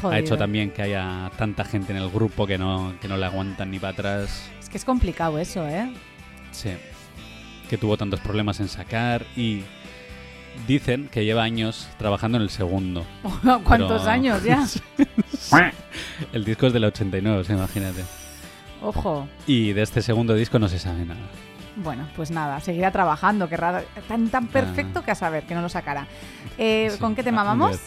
ha 0.02 0.18
hecho 0.18 0.36
también 0.36 0.70
que 0.70 0.82
haya 0.82 1.30
tanta 1.38 1.64
gente 1.64 1.92
en 1.92 1.98
el 1.98 2.10
grupo 2.10 2.46
que 2.46 2.58
no, 2.58 2.94
que 3.00 3.08
no 3.08 3.16
le 3.16 3.24
aguantan 3.24 3.70
ni 3.70 3.78
para 3.78 3.92
atrás. 3.94 4.50
Es 4.60 4.68
que 4.68 4.76
es 4.76 4.84
complicado 4.84 5.38
eso, 5.38 5.66
¿eh? 5.66 5.90
Sí. 6.52 6.70
Que 7.70 7.78
tuvo 7.78 7.96
tantos 7.96 8.20
problemas 8.20 8.60
en 8.60 8.68
sacar 8.68 9.24
y 9.34 9.62
dicen 10.68 11.08
que 11.10 11.24
lleva 11.24 11.42
años 11.42 11.88
trabajando 11.98 12.36
en 12.36 12.42
el 12.42 12.50
segundo. 12.50 13.06
¿Cuántos 13.64 14.02
Pero- 14.02 14.10
años 14.10 14.42
ya? 14.44 14.66
El 16.34 16.44
disco 16.44 16.66
es 16.66 16.72
del 16.74 16.84
89, 16.84 17.38
o 17.38 17.44
sea, 17.44 17.56
imagínate. 17.56 18.04
Ojo. 18.82 19.26
Y 19.46 19.72
de 19.72 19.80
este 19.82 20.02
segundo 20.02 20.34
disco 20.34 20.58
no 20.58 20.68
se 20.68 20.78
sabe 20.78 21.06
nada. 21.06 21.20
Bueno, 21.76 22.08
pues 22.14 22.30
nada, 22.30 22.60
seguirá 22.60 22.90
trabajando, 22.92 23.48
que 23.48 23.56
raro, 23.56 23.84
tan 24.06 24.28
tan 24.28 24.46
perfecto 24.46 25.02
que 25.02 25.10
a 25.10 25.14
saber, 25.14 25.44
que 25.44 25.54
no 25.54 25.62
lo 25.62 25.68
sacará. 25.68 26.06
Eh, 26.56 26.88
Sí, 26.92 26.98
¿Con 26.98 27.14
qué 27.14 27.22
tema 27.22 27.40
ah, 27.40 27.44
vamos? 27.44 27.80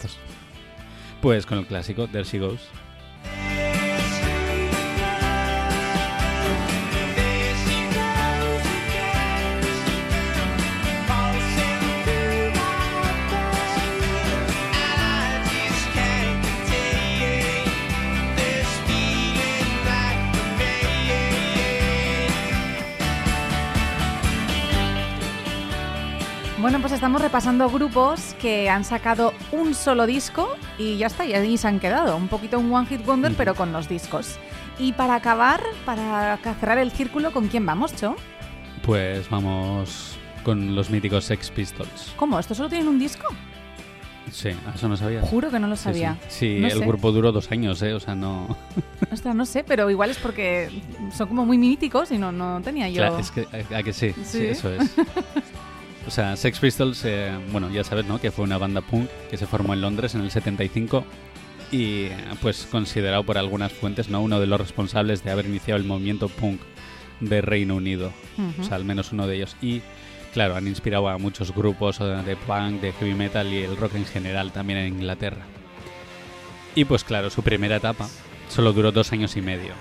Pues 1.22 1.46
con 1.46 1.58
el 1.60 1.66
clásico, 1.66 2.08
There 2.08 2.24
She 2.24 2.40
Goes. 2.40 2.70
Bueno, 26.68 26.82
pues 26.82 26.92
estamos 26.92 27.22
repasando 27.22 27.70
grupos 27.70 28.36
que 28.42 28.70
han 28.70 28.84
sacado 28.84 29.34
un 29.54 29.74
solo 29.74 30.06
disco 30.06 30.50
y 30.78 30.98
ya 30.98 31.08
está, 31.08 31.26
y 31.26 31.32
ahí 31.32 31.58
se 31.58 31.66
han 31.70 31.80
quedado. 31.80 32.18
Un 32.18 32.28
poquito 32.28 32.60
un 32.60 32.70
One 32.74 32.86
Hit 32.88 33.06
Wonder, 33.06 33.34
pero 33.38 33.56
con 33.56 33.72
los 33.72 33.88
discos. 33.88 34.38
Y 34.78 34.92
para 34.92 35.16
acabar, 35.16 35.62
para 35.86 36.36
cerrar 36.60 36.78
el 36.80 36.92
círculo, 36.92 37.32
¿con 37.32 37.48
quién 37.48 37.66
vamos, 37.66 37.96
Cho? 37.96 38.18
Pues 38.82 39.30
vamos 39.30 40.18
con 40.44 40.76
los 40.76 40.90
míticos 40.90 41.24
Sex 41.24 41.52
Pistols. 41.52 42.12
¿Cómo? 42.18 42.38
¿Esto 42.38 42.54
solo 42.54 42.68
tienen 42.68 42.90
un 42.90 43.00
disco? 43.00 43.28
Sí, 44.30 44.50
¿eso 44.76 44.90
no 44.90 44.98
sabías? 44.98 45.24
Juro 45.30 45.50
que 45.50 45.60
no 45.60 45.68
lo 45.70 45.78
Sí, 45.78 45.84
sabía. 45.84 46.18
Sí, 46.28 46.56
Sí, 46.58 46.60
No 46.60 46.68
el 46.68 46.80
sé. 46.80 46.86
grupo 46.86 47.14
duró 47.14 47.32
dos 47.32 47.50
años, 47.50 47.82
¿eh? 47.82 47.94
O 47.94 48.02
sea, 48.02 48.14
no... 48.14 48.58
Ostras, 49.14 49.34
no 49.36 49.46
sé, 49.46 49.64
pero 49.64 49.90
igual 49.90 50.10
es 50.10 50.18
porque 50.18 50.70
son 51.16 51.30
como 51.30 51.46
muy 51.46 51.58
míticos 51.58 52.12
y 52.12 52.18
no, 52.18 52.34
no 52.34 52.60
tenía 52.62 52.90
yo. 52.90 52.98
Claro, 52.98 53.20
es 53.20 53.32
que, 53.32 53.48
¿a, 53.74 53.78
a 53.78 53.84
que 53.84 53.94
sí? 53.94 54.12
Sí. 54.12 54.24
Sí, 54.26 54.46
eso 54.48 54.70
es. 54.74 54.92
O 56.08 56.10
sea, 56.10 56.38
Sex 56.38 56.60
Pistols, 56.60 57.04
eh, 57.04 57.38
bueno, 57.52 57.70
ya 57.70 57.84
sabes, 57.84 58.06
¿no? 58.06 58.20
Que 58.20 58.32
fue 58.32 58.46
una 58.46 58.58
banda 58.58 58.80
punk 58.80 59.10
que 59.30 59.38
se 59.38 59.46
formó 59.46 59.74
en 59.74 59.82
Londres 59.82 60.16
en 60.16 60.22
el 60.22 60.32
75 60.32 61.04
y, 61.72 62.08
pues, 62.42 62.66
considerado 62.72 63.24
por 63.24 63.38
algunas 63.38 63.74
fuentes, 63.74 64.08
¿no? 64.10 64.22
Uno 64.22 64.40
de 64.40 64.48
los 64.48 64.60
responsables 64.60 65.24
de 65.26 65.32
haber 65.32 65.48
iniciado 65.48 65.78
el 65.78 65.86
movimiento 65.86 66.30
punk 66.30 66.62
de 67.20 67.42
Reino 67.42 67.76
Unido. 67.76 68.14
O 68.60 68.64
sea, 68.64 68.78
al 68.78 68.86
menos 68.86 69.12
uno 69.12 69.28
de 69.28 69.36
ellos. 69.36 69.58
Y, 69.62 69.82
claro, 70.34 70.56
han 70.56 70.68
inspirado 70.68 71.10
a 71.10 71.18
muchos 71.18 71.54
grupos 71.54 72.00
eh, 72.00 72.06
de 72.26 72.38
punk, 72.38 72.80
de 72.80 72.94
heavy 72.94 73.14
metal 73.14 73.52
y 73.52 73.64
el 73.64 73.76
rock 73.76 73.96
en 73.96 74.06
general 74.06 74.54
también 74.54 74.80
en 74.80 74.94
Inglaterra. 74.94 75.46
Y, 76.74 76.86
pues, 76.86 77.04
claro, 77.04 77.30
su 77.30 77.44
primera 77.44 77.76
etapa 77.76 78.08
solo 78.48 78.72
duró 78.72 78.94
dos 78.94 79.12
años 79.12 79.36
y 79.36 79.42
medio. 79.42 79.74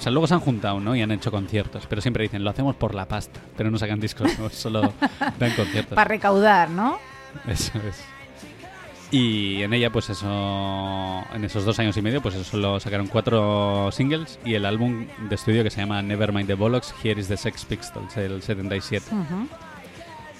O 0.00 0.02
sea, 0.02 0.10
luego 0.10 0.26
se 0.26 0.32
han 0.32 0.40
juntado, 0.40 0.80
¿no? 0.80 0.96
Y 0.96 1.02
han 1.02 1.10
hecho 1.12 1.30
conciertos. 1.30 1.84
Pero 1.86 2.00
siempre 2.00 2.22
dicen, 2.22 2.42
lo 2.42 2.48
hacemos 2.48 2.74
por 2.74 2.94
la 2.94 3.06
pasta. 3.06 3.38
Pero 3.54 3.70
no 3.70 3.78
sacan 3.78 4.00
discos, 4.00 4.38
¿no? 4.38 4.48
solo 4.50 4.94
dan 5.38 5.50
conciertos. 5.52 5.94
Para 5.94 6.08
recaudar, 6.08 6.70
¿no? 6.70 6.98
Eso 7.46 7.72
es. 7.86 8.02
Y 9.12 9.62
en 9.62 9.74
ella, 9.74 9.90
pues 9.90 10.08
eso, 10.08 10.26
en 11.34 11.44
esos 11.44 11.64
dos 11.64 11.78
años 11.80 11.96
y 11.96 12.02
medio, 12.02 12.22
pues 12.22 12.34
eso 12.36 12.44
solo 12.44 12.78
sacaron 12.80 13.08
cuatro 13.08 13.90
singles 13.92 14.38
y 14.44 14.54
el 14.54 14.64
álbum 14.64 15.06
de 15.28 15.34
estudio 15.34 15.64
que 15.64 15.70
se 15.70 15.80
llama 15.80 16.00
Nevermind 16.00 16.46
the 16.46 16.54
Bollocks, 16.54 16.94
Here 17.02 17.20
is 17.20 17.26
the 17.28 17.36
Sex 17.36 17.64
Pistols, 17.64 18.16
el 18.16 18.40
77. 18.40 19.04
Ujú. 19.12 19.48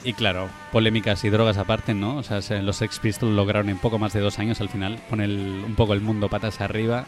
Y 0.04 0.12
claro, 0.14 0.48
polémicas 0.72 1.24
y 1.24 1.30
drogas 1.30 1.58
aparte, 1.58 1.94
¿no? 1.94 2.16
O 2.16 2.22
sea, 2.22 2.40
se- 2.42 2.62
los 2.62 2.76
Sex 2.76 3.00
Pistols 3.00 3.34
lograron 3.34 3.68
en 3.68 3.76
poco 3.78 3.98
más 3.98 4.12
de 4.12 4.20
dos 4.20 4.38
años 4.38 4.60
al 4.60 4.68
final 4.68 4.98
poner 5.10 5.28
el- 5.28 5.64
un 5.66 5.74
poco 5.74 5.92
el 5.92 6.00
mundo 6.00 6.28
patas 6.28 6.60
arriba 6.60 7.04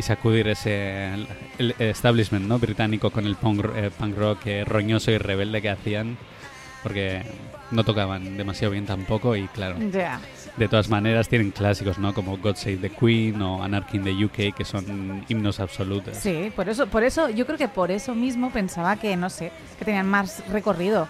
y 0.00 0.02
sacudir 0.02 0.48
ese 0.48 1.12
el, 1.58 1.74
establishment, 1.78 2.46
¿no? 2.48 2.58
Británico 2.58 3.10
con 3.10 3.26
el 3.26 3.36
punk, 3.36 3.64
eh, 3.76 3.90
punk 3.96 4.16
rock 4.16 4.46
eh, 4.46 4.64
roñoso 4.64 5.10
y 5.10 5.18
rebelde 5.18 5.60
que 5.60 5.68
hacían, 5.68 6.16
porque 6.82 7.22
no 7.70 7.84
tocaban 7.84 8.36
demasiado 8.38 8.72
bien 8.72 8.86
tampoco 8.86 9.36
y 9.36 9.46
claro, 9.48 9.76
Ya. 9.92 10.18
de 10.56 10.68
todas 10.68 10.88
maneras 10.88 11.28
tienen 11.28 11.50
clásicos, 11.50 11.98
¿no? 11.98 12.14
Como 12.14 12.38
God 12.38 12.56
Save 12.56 12.78
the 12.78 12.90
Queen 12.90 13.40
o 13.42 13.62
Anarchy 13.62 13.98
in 13.98 14.04
the 14.04 14.24
UK, 14.24 14.54
que 14.56 14.64
son 14.64 15.24
himnos 15.28 15.60
absolutos. 15.60 16.16
Sí, 16.16 16.50
por 16.56 16.68
eso, 16.70 16.86
por 16.86 17.04
eso, 17.04 17.28
yo 17.28 17.44
creo 17.46 17.58
que 17.58 17.68
por 17.68 17.90
eso 17.90 18.14
mismo 18.14 18.50
pensaba 18.50 18.96
que, 18.96 19.16
no 19.16 19.28
sé, 19.28 19.52
que 19.78 19.84
tenían 19.84 20.06
más 20.08 20.42
recorrido. 20.48 21.06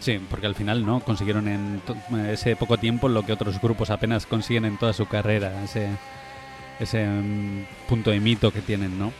Sí, 0.00 0.18
porque 0.30 0.46
al 0.46 0.54
final 0.54 0.84
no 0.86 1.00
consiguieron 1.00 1.46
en 1.46 1.82
to- 1.86 1.94
ese 2.30 2.56
poco 2.56 2.78
tiempo 2.78 3.06
lo 3.10 3.22
que 3.26 3.32
otros 3.34 3.60
grupos 3.60 3.90
apenas 3.90 4.24
consiguen 4.24 4.64
en 4.64 4.78
toda 4.78 4.94
su 4.94 5.04
carrera, 5.06 5.62
ese, 5.62 5.88
ese 6.80 7.06
mm, 7.06 7.64
punto 7.88 8.10
de 8.10 8.20
mito 8.20 8.52
que 8.52 8.60
tienen, 8.62 8.98
¿no? 8.98 9.12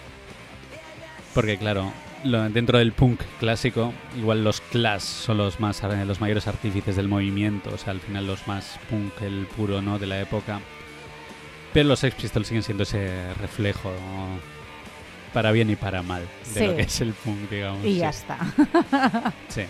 Porque 1.35 1.57
claro, 1.59 1.93
lo- 2.25 2.49
dentro 2.51 2.79
del 2.79 2.93
punk 2.93 3.21
clásico, 3.39 3.93
igual 4.19 4.43
los 4.43 4.61
Clash 4.61 5.03
son 5.03 5.39
los 5.39 5.61
más 5.61 5.83
los 6.07 6.21
mayores 6.21 6.47
artífices 6.49 6.97
del 6.97 7.09
movimiento, 7.09 7.71
o 7.73 7.79
sea, 7.79 7.93
al 7.93 8.01
final 8.01 8.27
los 8.27 8.47
más 8.49 8.79
punk, 8.89 9.21
el 9.23 9.47
puro, 9.47 9.81
¿no? 9.83 9.99
De 9.99 10.07
la 10.07 10.21
época. 10.21 10.61
Pero 11.73 11.89
los 11.89 12.01
Sex 12.01 12.17
Pistols 12.17 12.49
siguen 12.49 12.63
siendo 12.65 12.83
ese 12.83 13.33
reflejo, 13.35 13.91
¿no? 13.91 14.61
para 15.33 15.53
bien 15.53 15.71
y 15.71 15.77
para 15.77 16.03
mal, 16.03 16.23
de 16.55 16.61
Sí. 16.61 16.67
lo 16.67 16.75
que 16.75 16.83
es 16.83 17.01
el 17.03 17.13
punk, 17.13 17.49
digamos. 17.49 17.85
Y 17.85 17.93
sí. 17.93 17.99
ya 17.99 18.09
está. 18.11 18.37
Sí. 19.49 19.63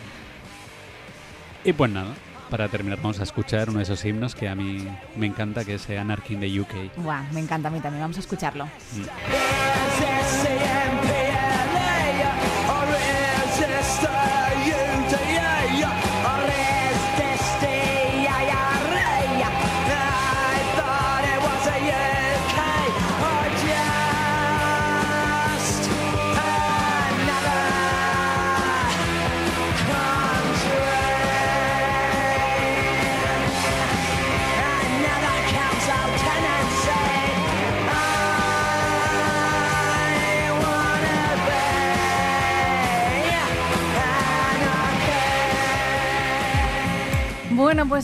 Y 1.64 1.74
pues 1.74 1.90
nada, 1.90 2.14
para 2.50 2.68
terminar 2.68 2.98
vamos 3.00 3.20
a 3.20 3.22
escuchar 3.22 3.70
uno 3.70 3.78
de 3.78 3.84
esos 3.84 4.04
himnos 4.04 4.34
que 4.34 4.48
a 4.48 4.54
mí 4.54 4.86
me 5.16 5.26
encanta, 5.26 5.64
que 5.64 5.74
es 5.74 5.88
Anarchy 5.88 6.34
in 6.34 6.40
the 6.40 6.60
UK. 6.60 6.96
Buah, 6.96 7.22
me 7.32 7.40
encanta 7.40 7.68
a 7.68 7.70
mí 7.70 7.80
también. 7.80 8.02
Vamos 8.02 8.16
a 8.16 8.20
escucharlo. 8.20 8.68
Another 10.50 10.79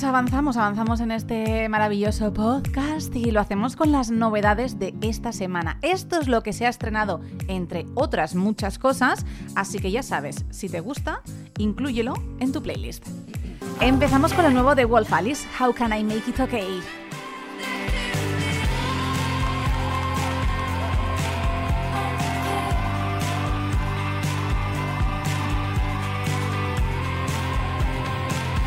avanzamos, 0.07 0.57
avanzamos 0.57 1.01
en 1.01 1.11
este 1.11 1.69
maravilloso 1.69 2.33
podcast 2.33 3.15
y 3.15 3.33
lo 3.33 3.41
hacemos 3.41 3.75
con 3.75 3.91
las 3.91 4.11
novedades 4.11 4.79
de 4.79 4.95
esta 5.01 5.33
semana. 5.33 5.79
Esto 5.83 6.21
es 6.21 6.29
lo 6.29 6.43
que 6.43 6.53
se 6.53 6.65
ha 6.65 6.69
estrenado, 6.69 7.21
entre 7.49 7.87
otras 7.95 8.35
muchas 8.35 8.79
cosas, 8.79 9.27
así 9.57 9.79
que 9.79 9.91
ya 9.91 10.03
sabes, 10.03 10.45
si 10.51 10.69
te 10.69 10.81
gusta, 10.81 11.23
inclúyelo 11.59 12.15
en 12.39 12.53
tu 12.53 12.63
playlist. 12.63 13.07
Empezamos 13.81 14.33
con 14.33 14.45
el 14.45 14.55
nuevo 14.55 14.75
de 14.75 14.85
Wolf 14.85 15.13
Alice, 15.13 15.47
How 15.61 15.75
Can 15.75 15.93
I 15.93 16.05
Make 16.05 16.31
It 16.31 16.41
Okay? 16.41 17.06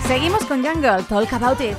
Seguimos 0.10 0.44
con 0.46 0.64
Jungle, 0.66 1.04
Talk 1.04 1.32
About 1.34 1.62
It. 1.62 1.78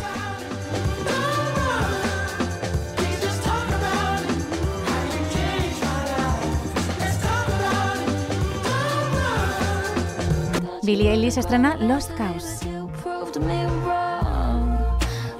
Billie 10.85 11.11
Eilish 11.11 11.39
estrena 11.39 11.75
Lost 11.81 12.13
Cause. 12.17 12.65
You 12.65 12.89
proved 13.03 13.41
me 13.41 13.67
wrong. 13.85 14.79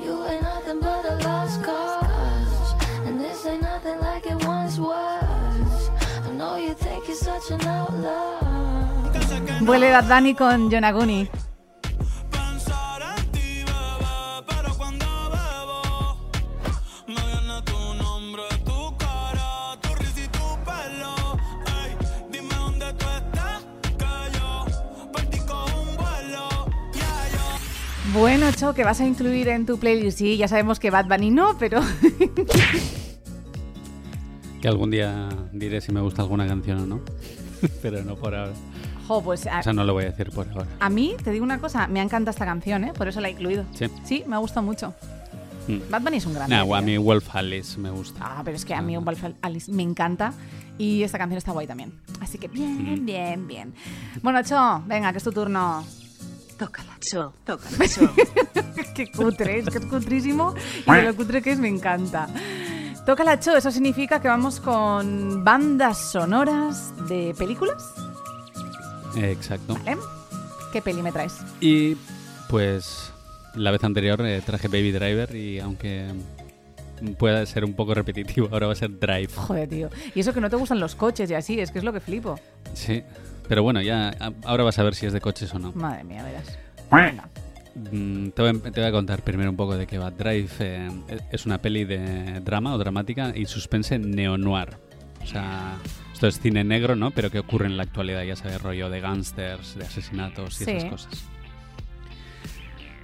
You 0.05 0.21
Que 28.75 28.85
vas 28.85 29.01
a 29.01 29.07
incluir 29.07 29.49
en 29.49 29.67
tu 29.67 29.79
playlist. 29.79 30.19
Sí, 30.19 30.37
ya 30.37 30.47
sabemos 30.49 30.79
que 30.79 30.91
Bad 30.91 31.07
Bunny 31.07 31.31
no, 31.31 31.57
pero 31.59 31.81
Que 34.61 34.69
algún 34.69 34.91
día 34.91 35.29
diré 35.53 35.81
si 35.81 35.93
me 35.93 36.01
gusta 36.01 36.23
alguna 36.23 36.47
canción 36.47 36.79
o 36.81 36.87
no. 36.87 37.01
Pero 37.83 38.03
no 38.05 38.17
por 38.17 38.35
ahora. 38.35 38.53
pues 39.25 39.47
a, 39.47 39.61
O 39.61 39.63
sea, 39.63 39.73
no 39.73 39.85
lo 39.85 39.93
voy 39.93 40.05
a 40.05 40.11
decir 40.11 40.31
por 40.31 40.49
ahora. 40.49 40.67
a 40.81 40.89
mí, 40.89 41.15
te 41.23 41.31
digo 41.31 41.45
una 41.45 41.59
cosa, 41.59 41.87
me 41.89 42.01
encanta 42.01 42.31
esta 42.31 42.45
canción, 42.47 42.85
¿eh? 42.85 42.93
Por 42.97 43.09
eso 43.09 43.21
la 43.21 43.29
he 43.29 43.33
incluido. 43.33 43.65
Sí. 43.75 43.87
Sí, 44.05 44.25
me 44.27 44.37
ha 44.37 44.39
gustado 44.39 44.63
mucho. 44.65 44.95
Mm. 45.69 45.91
Bad 45.91 46.03
Bunny 46.03 46.17
es 46.19 46.27
un 46.27 46.35
grande. 46.35 46.55
Nah, 46.57 46.65
tío. 46.65 46.75
a 46.75 46.81
mí 46.81 46.97
Wolf 46.99 47.35
Alice 47.35 47.79
me 47.79 47.91
gusta. 47.91 48.19
Ah, 48.23 48.43
pero 48.45 48.57
es 48.57 48.65
que 48.65 48.75
a 48.75 48.81
mí 48.83 48.97
Wolf 48.97 49.25
Alice 49.43 49.71
me 49.73 49.83
encanta 49.83 50.33
y 50.79 51.03
esta 51.03 51.19
canción 51.19 51.37
está 51.39 51.53
guay 51.53 51.67
también. 51.67 51.93
Así 52.21 52.39
que 52.39 52.49
bien, 52.49 53.05
bien, 53.05 53.47
bien. 53.47 53.75
Bueno, 54.23 54.43
Cho, 54.43 54.83
venga, 54.87 55.13
que 55.13 55.19
es 55.19 55.25
tu 55.25 55.33
turno. 55.33 55.85
Tócala, 56.61 56.99
Cho, 57.01 57.33
tócala, 57.47 57.89
Cho. 57.89 58.13
Qué 58.95 59.11
cutre, 59.11 59.61
es 59.61 59.71
que 59.71 59.79
es 59.79 59.87
cutrísimo 59.87 60.55
y 60.87 60.93
de 60.93 61.03
lo 61.05 61.17
cutre 61.17 61.41
que 61.41 61.53
es 61.53 61.59
me 61.59 61.69
encanta. 61.69 62.29
Toca 63.07 63.25
la 63.25 63.41
Cho, 63.41 63.57
eso 63.57 63.71
significa 63.71 64.21
que 64.21 64.29
vamos 64.29 64.61
con 64.61 65.43
bandas 65.43 66.13
sonoras 66.13 66.93
de 67.09 67.35
películas, 67.39 67.83
exacto. 69.17 69.73
¿vale? 69.73 69.97
¿Qué 70.71 70.83
peli 70.83 71.01
me 71.01 71.13
traes? 71.13 71.39
Y 71.63 71.97
pues 72.51 73.11
la 73.55 73.71
vez 73.71 73.83
anterior 73.83 74.21
eh, 74.27 74.43
traje 74.45 74.69
Baby 74.69 74.93
Driver 74.93 75.35
y 75.35 75.61
aunque 75.61 76.13
pueda 77.19 77.47
ser 77.47 77.65
un 77.65 77.73
poco 77.73 77.95
repetitivo, 77.95 78.49
ahora 78.53 78.67
va 78.67 78.75
a 78.75 78.77
ser 78.77 78.99
Drive. 78.99 79.33
Joder, 79.35 79.67
tío. 79.67 79.89
Y 80.15 80.21
eso 80.21 80.35
que 80.35 80.43
no 80.43 80.51
te 80.51 80.57
gustan 80.57 80.79
los 80.79 80.95
coches 80.95 81.31
y 81.31 81.35
así, 81.35 81.59
es 81.59 81.71
que 81.71 81.79
es 81.79 81.85
lo 81.85 81.93
que 81.95 82.01
flipo. 82.01 82.39
Sí, 82.75 83.03
pero 83.51 83.65
bueno, 83.65 83.83
ya 83.83 84.15
ahora 84.45 84.63
vas 84.63 84.79
a 84.79 84.85
ver 84.85 84.95
si 84.95 85.07
es 85.07 85.13
de 85.13 85.21
coches 85.21 85.53
o 85.53 85.59
no. 85.59 85.73
Madre 85.73 86.05
mía, 86.05 86.23
verás. 86.23 86.57
Venga. 86.91 87.29
Mm, 87.75 88.29
Te 88.31 88.43
voy, 88.43 88.51
a, 88.51 88.71
te 88.71 88.81
voy 88.81 88.89
a 88.89 88.93
contar 88.93 89.23
primero 89.23 89.51
un 89.51 89.57
poco 89.57 89.77
de 89.77 89.89
qué 89.89 89.99
va. 89.99 90.13
Drive 90.13 90.51
eh, 90.61 90.89
es 91.33 91.47
una 91.47 91.59
peli 91.59 91.85
de 91.85 92.41
drama 92.45 92.75
o 92.75 92.79
dramática 92.79 93.33
y 93.35 93.47
suspense 93.47 93.99
neo-noir. 93.99 94.77
O 95.23 95.27
sea, 95.27 95.77
esto 96.13 96.29
es 96.29 96.39
cine 96.39 96.63
negro, 96.63 96.95
¿no? 96.95 97.11
Pero 97.11 97.29
que 97.31 97.41
ocurre 97.41 97.67
en 97.67 97.77
la 97.77 97.83
actualidad, 97.83 98.23
ya 98.23 98.37
sabes, 98.37 98.63
rollo 98.63 98.89
de 98.89 99.01
gángsters, 99.01 99.77
de 99.77 99.85
asesinatos 99.85 100.61
y 100.61 100.65
Sí. 100.65 100.71
esas 100.71 100.91
cosas. 100.91 101.25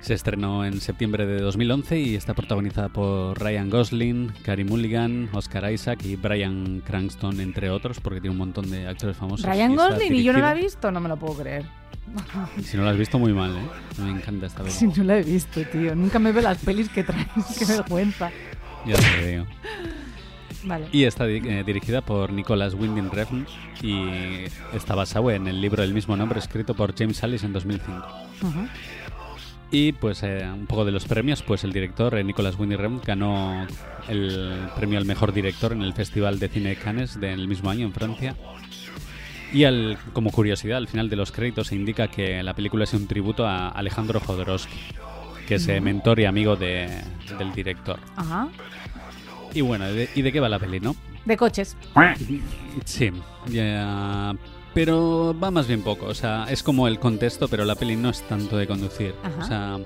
Se 0.06 0.14
estrenó 0.14 0.64
en 0.64 0.80
septiembre 0.80 1.26
de 1.26 1.40
2011 1.40 1.98
y 1.98 2.14
está 2.14 2.32
protagonizada 2.32 2.88
por 2.88 3.42
Ryan 3.42 3.68
Gosling, 3.68 4.32
Carey 4.44 4.64
Mulligan, 4.64 5.28
Oscar 5.32 5.72
Isaac 5.72 6.04
y 6.04 6.14
Brian 6.14 6.80
Cranston, 6.86 7.40
entre 7.40 7.70
otros, 7.70 7.98
porque 7.98 8.20
tiene 8.20 8.30
un 8.30 8.38
montón 8.38 8.70
de 8.70 8.86
actores 8.86 9.16
famosos. 9.16 9.44
Ryan 9.44 9.72
Y 9.72 9.74
Gosling 9.74 10.14
y 10.14 10.22
yo 10.22 10.32
no 10.32 10.38
la 10.38 10.52
he 10.52 10.62
visto, 10.62 10.92
no 10.92 11.00
me 11.00 11.08
lo 11.08 11.16
puedo 11.16 11.42
creer. 11.42 11.64
Si 12.62 12.76
no 12.76 12.84
la 12.84 12.92
has 12.92 12.96
visto, 12.96 13.18
muy 13.18 13.32
mal, 13.32 13.50
¿eh? 13.56 14.00
Me 14.00 14.10
encanta 14.12 14.46
esta 14.46 14.58
peli. 14.62 14.70
Si 14.70 14.86
no 14.86 15.02
la 15.02 15.18
he 15.18 15.24
visto, 15.24 15.60
tío. 15.64 15.96
Nunca 15.96 16.20
me 16.20 16.30
veo 16.30 16.42
las 16.44 16.58
pelis 16.58 16.88
que 16.88 17.02
traes. 17.02 17.26
Qué 17.58 17.64
vergüenza. 17.64 18.30
Ya 18.86 18.94
te 18.94 19.26
digo. 19.26 19.46
Vale. 20.62 20.86
Y 20.92 21.02
está 21.02 21.28
eh, 21.28 21.64
dirigida 21.66 22.00
por 22.00 22.32
Nicholas 22.32 22.74
Winding 22.74 23.10
Refn 23.10 23.44
y 23.82 24.44
está 24.72 24.94
basado 24.94 25.32
en 25.32 25.48
el 25.48 25.60
libro 25.60 25.82
del 25.82 25.92
mismo 25.92 26.16
nombre 26.16 26.38
escrito 26.38 26.74
por 26.74 26.96
James 26.96 27.20
Ellis 27.24 27.42
en 27.42 27.52
2005. 27.52 28.06
Ujú. 28.42 28.68
Y 29.70 29.92
pues 29.92 30.22
eh, 30.22 30.48
un 30.52 30.66
poco 30.66 30.84
de 30.84 30.92
los 30.92 31.04
premios, 31.06 31.42
pues 31.42 31.64
el 31.64 31.72
director 31.72 32.14
eh, 32.16 32.22
Nicholas 32.24 32.56
Winding 32.58 32.78
Refn 32.78 33.00
ganó 33.04 33.66
el 34.08 34.68
premio 34.76 34.98
al 34.98 35.04
mejor 35.04 35.32
director 35.32 35.72
en 35.72 35.82
el 35.82 35.92
Festival 35.92 36.38
de 36.38 36.48
Cine 36.48 36.68
de 36.70 36.76
Cannes 36.76 37.18
del 37.20 37.48
mismo 37.48 37.68
año 37.70 37.84
en 37.86 37.92
Francia. 37.92 38.36
Y 39.52 39.64
al, 39.64 39.98
como 40.12 40.30
curiosidad, 40.30 40.78
al 40.78 40.88
final 40.88 41.08
de 41.10 41.16
los 41.16 41.32
créditos 41.32 41.68
se 41.68 41.74
indica 41.76 42.08
que 42.08 42.42
la 42.42 42.54
película 42.54 42.84
es 42.84 42.92
un 42.94 43.06
tributo 43.06 43.46
a 43.46 43.68
Alejandro 43.68 44.20
Jodorowsky, 44.20 44.76
que 45.48 45.56
es 45.56 45.66
eh, 45.68 45.80
mentor 45.80 46.20
y 46.20 46.24
amigo 46.26 46.56
de- 46.56 47.00
del 47.38 47.52
director. 47.52 47.98
Ajá. 48.16 48.48
Y 49.54 49.60
bueno, 49.62 49.86
¿de- 49.86 50.08
¿y 50.14 50.22
de 50.22 50.32
qué 50.32 50.40
va 50.40 50.48
la 50.48 50.58
peli, 50.58 50.78
no? 50.80 50.94
De 51.24 51.36
coches. 51.36 51.76
Sí, 52.84 53.10
ya, 53.48 54.32
pero 54.76 55.34
va 55.42 55.50
más 55.50 55.66
bien 55.66 55.80
poco. 55.82 56.04
O 56.04 56.14
sea, 56.14 56.44
es 56.50 56.62
como 56.62 56.86
el 56.86 56.98
contexto, 56.98 57.48
pero 57.48 57.64
la 57.64 57.74
peli 57.76 57.96
no 57.96 58.10
es 58.10 58.20
tanto 58.22 58.58
de 58.58 58.66
conducir. 58.66 59.14
Ajá. 59.22 59.42
O 59.42 59.46
sea, 59.48 59.78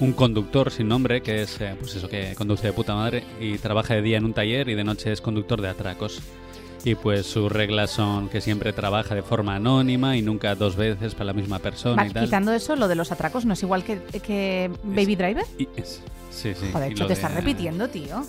un 0.00 0.12
conductor 0.12 0.70
sin 0.70 0.86
nombre 0.86 1.22
que 1.22 1.40
es, 1.42 1.58
eh, 1.62 1.74
pues 1.80 1.96
eso, 1.96 2.08
que 2.10 2.34
conduce 2.36 2.66
de 2.66 2.72
puta 2.74 2.94
madre 2.94 3.24
y 3.40 3.56
trabaja 3.56 3.94
de 3.94 4.02
día 4.02 4.18
en 4.18 4.26
un 4.26 4.34
taller 4.34 4.68
y 4.68 4.74
de 4.74 4.84
noche 4.84 5.12
es 5.12 5.22
conductor 5.22 5.62
de 5.62 5.68
atracos. 5.70 6.20
Y 6.84 6.94
pues 6.94 7.24
sus 7.26 7.50
reglas 7.50 7.90
son 7.90 8.28
que 8.28 8.42
siempre 8.42 8.74
trabaja 8.74 9.14
de 9.14 9.22
forma 9.22 9.56
anónima 9.56 10.14
y 10.16 10.20
nunca 10.22 10.54
dos 10.54 10.76
veces 10.76 11.14
para 11.14 11.24
la 11.24 11.32
misma 11.32 11.58
persona 11.58 12.02
Va, 12.02 12.08
y 12.08 12.12
tal. 12.12 12.24
quitando 12.26 12.52
eso, 12.52 12.76
lo 12.76 12.86
de 12.86 12.96
los 12.96 13.10
atracos 13.10 13.46
no 13.46 13.54
es 13.54 13.62
igual 13.62 13.82
que, 13.82 13.98
que 14.22 14.70
Baby 14.84 15.16
Driver. 15.16 15.44
Y 15.58 15.68
es- 15.74 16.02
sí, 16.30 16.52
sí. 16.54 16.66
Joder, 16.70 16.92
y 16.92 16.94
Cho, 16.94 17.04
lo 17.04 17.08
te 17.08 17.14
de- 17.14 17.20
estás 17.20 17.34
repitiendo, 17.34 17.88
tío. 17.88 18.22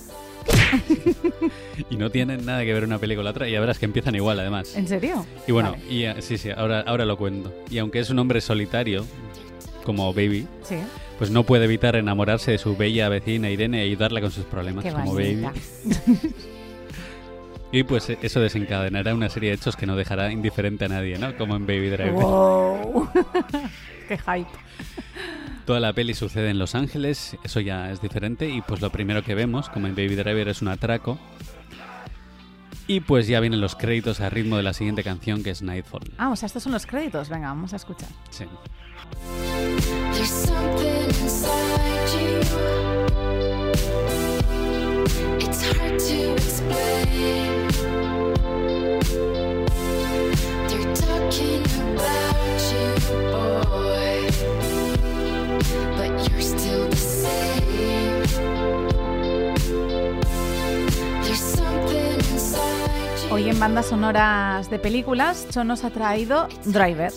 Y 1.90 1.96
no 1.96 2.10
tienen 2.12 2.46
nada 2.46 2.64
que 2.64 2.74
ver 2.74 2.84
una 2.84 3.00
peli 3.00 3.16
con 3.16 3.24
la 3.26 3.32
otra 3.32 3.48
y 3.48 3.52
ya 3.54 3.60
verás 3.60 3.80
que 3.80 3.86
empiezan 3.86 4.14
igual 4.16 4.40
además. 4.40 4.76
¿En 4.76 4.88
serio? 4.88 5.26
Y 5.48 5.52
bueno, 5.52 5.72
Vale. 5.72 5.84
y, 5.90 6.04
eh, 6.04 6.16
sí, 6.22 6.38
sí, 6.38 6.50
ahora, 6.52 6.82
ahora 6.82 7.06
lo 7.06 7.18
cuento. 7.18 7.54
Y 7.70 7.78
aunque 7.80 8.00
es 8.00 8.10
un 8.10 8.20
hombre 8.20 8.42
solitario, 8.42 9.06
como 9.84 10.14
Baby, 10.14 10.46
Sí. 10.64 10.76
pues 11.18 11.32
no 11.32 11.44
puede 11.44 11.66
evitar 11.66 11.96
enamorarse 11.96 12.52
de 12.52 12.58
su 12.58 12.76
bella 12.78 13.10
vecina 13.10 13.50
Irene 13.50 13.80
y 13.84 13.88
ayudarla 13.88 14.22
con 14.22 14.32
sus 14.32 14.46
problemas, 14.46 14.84
Qué 14.84 14.92
como. 14.92 15.14
Baby. 15.16 15.46
Y 17.72 17.84
pues 17.84 18.10
eh, 18.10 18.18
eso 18.24 18.40
desencadenará 18.40 19.14
una 19.14 19.30
serie 19.30 19.50
de 19.50 19.56
hechos 19.58 19.76
que 19.76 19.86
no 19.86 19.96
dejará 19.96 20.32
indiferente 20.32 20.86
a 20.86 20.88
nadie, 20.88 21.20
¿no? 21.20 21.38
Como 21.38 21.56
en 21.56 21.68
Baby 21.68 21.90
Driver. 21.90 22.14
Wow. 22.14 23.08
Qué 24.08 24.18
hype. 24.18 24.50
Toda 25.70 25.80
la 25.80 25.94
peli 25.94 26.16
sucede 26.16 26.50
en 26.50 26.58
Los 26.58 26.74
Ángeles, 26.74 27.38
eso 27.44 27.60
ya 27.60 27.92
es 27.92 28.02
diferente, 28.02 28.50
y 28.50 28.64
pues 28.64 28.82
lo 28.82 28.90
primero 28.90 29.22
que 29.22 29.36
vemos, 29.36 29.70
como 29.70 29.86
en 29.86 29.94
Baby 29.94 30.16
Driver, 30.16 30.48
es 30.48 30.64
un 30.64 30.68
atraco. 30.68 31.20
Y 32.88 33.02
pues 33.02 33.28
ya 33.28 33.40
vienen 33.40 33.62
los 33.62 33.76
créditos 33.76 34.20
a 34.20 34.32
ritmo 34.32 34.58
de 34.58 34.64
la 34.64 34.74
siguiente 34.74 35.04
canción, 35.04 35.44
que 35.44 35.52
es 35.52 35.62
Nightfall. 35.62 36.12
Ah, 36.18 36.30
o 36.30 36.36
sea, 36.36 36.48
estos 36.48 36.64
son 36.64 36.72
los 36.72 36.88
créditos. 36.88 37.30
Venga, 37.30 37.50
vamos 37.50 37.74
a 37.74 37.76
escuchar. 37.76 38.10
Sí. 38.32 38.46
They're 50.68 50.96
talking 50.96 51.64
about 51.94 52.60
you, 52.72 53.32
boy. 53.32 54.09
Hoy 63.32 63.48
en 63.50 63.60
bandas 63.60 63.88
sonoras 63.88 64.70
de 64.70 64.80
películas, 64.80 65.48
Cho 65.52 65.64
nos 65.64 65.84
ha 65.84 65.92
traído 65.92 66.48
Driver. 66.66 67.12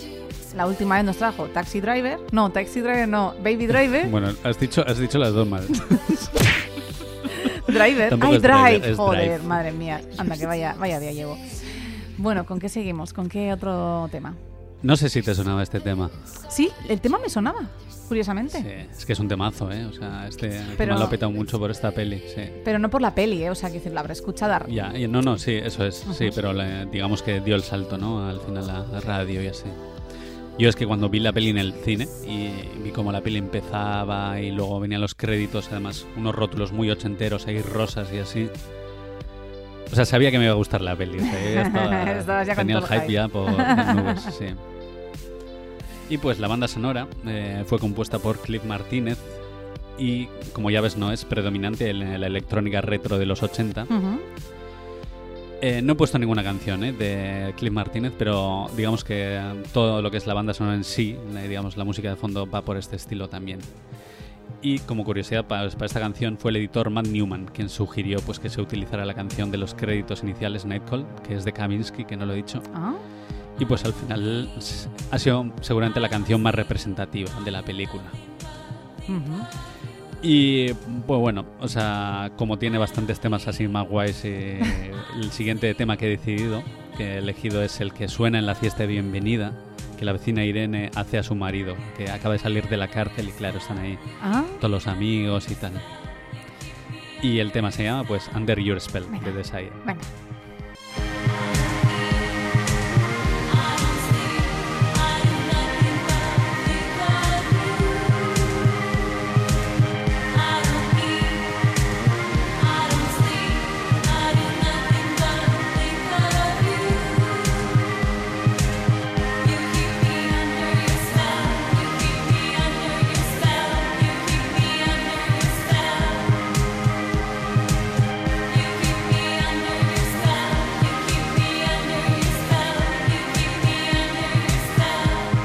la 0.55 0.67
última 0.67 0.97
vez 0.97 1.05
nos 1.05 1.17
trajo 1.17 1.47
Taxi 1.47 1.81
Driver. 1.81 2.19
No, 2.33 2.51
Taxi 2.51 2.81
Driver 2.81 3.09
no, 3.09 3.35
Baby 3.43 3.67
Driver. 3.67 4.09
Bueno, 4.09 4.29
has 4.45 4.59
dicho, 4.61 4.85
has 4.87 4.99
dicho 4.99 5.19
las 5.19 5.33
dos 5.33 5.49
mal. 5.49 5.67
Driver. 7.67 8.19
Ay, 8.21 8.35
es 8.37 8.43
Drive. 8.43 8.91
es 8.91 8.97
Joder, 8.97 9.39
drive. 9.39 9.49
madre 9.49 9.73
mía. 9.73 10.03
Anda, 10.19 10.37
que 10.37 10.45
vaya, 10.47 10.75
vaya 10.79 11.01
día 11.01 11.13
llevo. 11.13 11.39
Bueno, 12.19 12.45
¿con 12.45 12.59
qué 12.59 12.69
seguimos? 12.69 13.15
¿Con 13.15 13.29
qué 13.31 13.53
otro 13.53 14.09
tema? 14.13 14.35
No 14.83 14.97
sé 14.97 15.09
si 15.09 15.23
te 15.23 15.35
sonaba 15.35 15.63
este 15.63 15.81
tema. 15.81 16.11
Sí, 16.49 16.69
el 16.89 17.01
tema 17.01 17.19
me 17.19 17.29
sonaba, 17.29 17.61
curiosamente. 18.09 18.59
Sí, 18.61 18.89
es 18.99 19.07
que 19.07 19.13
es 19.13 19.21
un 19.21 19.29
temazo, 19.29 19.71
¿eh? 19.71 19.85
O 19.87 19.93
sea, 19.93 20.27
este 20.29 20.49
Pero- 20.77 20.77
tema 20.77 20.99
lo 20.99 21.05
ha 21.05 21.11
petado 21.11 21.31
mucho 21.31 21.59
por 21.59 21.71
esta 21.71 21.93
peli, 21.93 22.21
sí. 22.35 22.43
Pero 22.65 22.79
no 22.81 22.91
por 22.91 23.01
la 23.01 23.15
peli, 23.15 23.45
¿eh? 23.45 23.51
O 23.51 23.55
sea, 23.55 23.71
que 23.71 23.81
la 23.91 24.01
habrá 24.01 24.13
escuchado. 24.13 24.67
Ya, 24.69 24.97
y 24.99 25.07
no, 25.07 25.23
no, 25.23 25.39
sí, 25.39 25.53
eso 25.53 25.87
es, 25.87 26.05
sí, 26.19 26.31
pero 26.35 26.53
le- 26.53 26.87
digamos 26.87 27.23
que 27.23 27.41
dio 27.41 27.55
el 27.55 27.63
salto, 27.63 27.97
¿no? 27.97 28.27
Al 28.29 28.41
final 28.41 28.69
a 28.69 28.81
la 28.91 29.01
radio 29.01 29.43
y 29.43 29.47
así. 29.47 29.67
Yo 30.59 30.69
es 30.69 30.77
que 30.77 30.87
cuando 30.87 31.09
vi 31.09 31.21
la 31.21 31.33
peli 31.33 31.49
en 31.51 31.59
el 31.59 31.73
cine 31.73 32.07
y 32.27 32.51
vi 32.83 32.91
cómo 32.91 33.11
la 33.13 33.21
peli 33.23 33.39
empezaba 33.39 34.39
y 34.41 34.51
luego 34.51 34.81
venían 34.81 35.01
los 35.01 35.15
créditos, 35.15 35.69
además 35.71 36.05
unos 36.17 36.35
rótulos 36.35 36.73
muy 36.73 36.91
ochenteros 36.91 37.47
ahí 37.47 37.63
rosas 37.63 38.09
y 38.13 38.19
así. 38.19 38.51
O 39.91 39.95
sea, 39.95 40.05
sabía 40.05 40.31
que 40.31 40.39
me 40.39 40.45
iba 40.45 40.53
a 40.53 40.57
gustar 40.57 40.81
la 40.83 40.95
peli. 40.97 41.19
o 41.19 41.23
sea, 41.23 41.63
estaba- 42.19 42.45
ya 42.45 42.55
tenía 42.55 42.79
el 42.79 42.83
hype 42.85 43.01
hype. 43.01 43.13
ya 43.13 43.29
por 43.29 43.51
las 43.53 43.97
nubes, 43.97 44.21
sí. 44.39 44.47
Y 46.09 46.19
pues 46.19 46.39
la 46.39 46.49
banda 46.49 46.69
sonora 46.69 47.07
eh, 47.27 47.65
fue 47.67 47.79
compuesta 47.79 48.19
por 48.19 48.39
Cliff 48.39 48.65
Martínez 48.65 49.19
y 49.99 50.27
como 50.53 50.71
ya 50.71 50.81
ves 50.81 50.97
no 50.97 51.13
es 51.13 51.25
predominante 51.25 51.91
en 51.91 52.21
la 52.21 52.27
electrónica 52.27 52.81
retro 52.81 53.19
de 53.19 53.27
los 53.27 53.43
80. 53.43 53.85
Ujú. 53.85 54.21
Eh, 55.61 55.81
no 55.81 55.93
he 55.93 55.97
puesto 55.97 56.19
ninguna 56.19 56.43
canción 56.43 56.83
eh, 56.83 56.93
de 56.93 57.55
Cliff 57.57 57.73
Martínez, 57.73 58.13
pero 58.19 58.69
digamos 58.77 59.05
que 59.05 59.41
todo 59.73 60.03
lo 60.03 60.11
que 60.11 60.17
es 60.17 60.27
la 60.27 60.35
banda 60.35 60.53
sonora 60.53 60.77
en 60.77 60.85
sí, 60.85 61.17
digamos 61.49 61.77
la 61.77 61.85
música 61.85 62.11
de 62.11 62.17
fondo 62.17 62.51
va 62.51 62.63
por 62.63 62.77
este 62.77 62.97
estilo 62.97 63.29
también. 63.29 63.61
Y 64.61 64.79
como 64.81 65.05
curiosidad 65.05 65.47
para, 65.47 65.69
para 65.71 65.87
esta 65.87 66.01
canción 66.01 66.37
fue 66.37 66.51
el 66.51 66.57
editor 66.59 66.91
Matt 66.91 67.07
Newman 67.07 67.47
quien 67.47 67.69
sugirió 67.69 68.21
pues 68.21 68.39
que 68.39 68.49
se 68.49 68.61
utilizara 68.61 69.05
la 69.05 69.15
canción 69.15 69.51
de 69.51 69.59
los 69.59 69.75
créditos 69.75 70.23
iniciales 70.23 70.65
Nightcall, 70.65 71.07
que 71.27 71.35
es 71.35 71.45
de 71.45 71.53
Kavinsky, 71.53 72.05
que 72.05 72.17
no 72.17 72.27
lo 72.27 72.33
he 72.33 72.37
dicho. 72.37 72.63
Ah, 72.75 72.95
Y 73.59 73.65
pues 73.65 73.85
al 73.85 73.93
final 73.93 74.51
ha 75.11 75.19
sido 75.19 75.53
seguramente 75.61 76.01
la 76.01 76.09
canción 76.09 76.43
más 76.43 76.55
representativa 76.55 77.31
de 77.45 77.51
la 77.51 77.63
película. 77.63 78.05
Y 80.23 80.73
pues 81.07 81.21
bueno, 81.21 81.45
o 81.61 81.69
sea, 81.69 82.31
como 82.37 82.59
tiene 82.59 82.79
bastantes 82.79 83.19
temas 83.21 83.49
así 83.49 83.67
más 83.67 83.89
guays, 83.89 84.21
eh, 84.25 84.61
el 85.17 85.31
siguiente 85.33 85.75
tema 85.75 85.97
que 85.97 86.07
he 86.07 86.11
decidido, 86.11 86.63
que 86.97 87.15
he 87.15 87.19
elegido 87.19 87.63
es 87.63 87.81
el 87.81 87.93
que 87.93 88.09
suena 88.09 88.39
en 88.39 88.47
la 88.47 88.55
fiesta 88.55 88.85
de 88.85 88.87
bienvenida, 88.87 89.53
que 89.99 90.05
la 90.05 90.13
vecina 90.13 90.45
Irene 90.45 90.91
hace 90.95 91.19
a 91.19 91.23
su 91.23 91.35
marido, 91.35 91.75
que 91.97 92.11
acaba 92.11 92.35
de 92.35 92.39
salir 92.39 92.69
de 92.69 92.77
la 92.77 92.89
cárcel 92.89 93.29
y 93.29 93.33
claro, 93.33 93.59
están 93.59 93.79
ahí 93.79 93.99
Ah, 94.23 94.45
todos 94.61 94.71
los 94.71 94.87
amigos 94.87 95.51
y 95.51 95.55
tal. 95.57 95.73
Y 97.21 97.39
el 97.39 97.53
tema 97.53 97.71
se 97.71 97.85
llama 97.85 98.05
pues 98.05 98.31
Under 98.35 98.59
Your 98.61 98.81
Spell 98.81 99.05
de 99.25 99.33
Desire. 99.33 99.71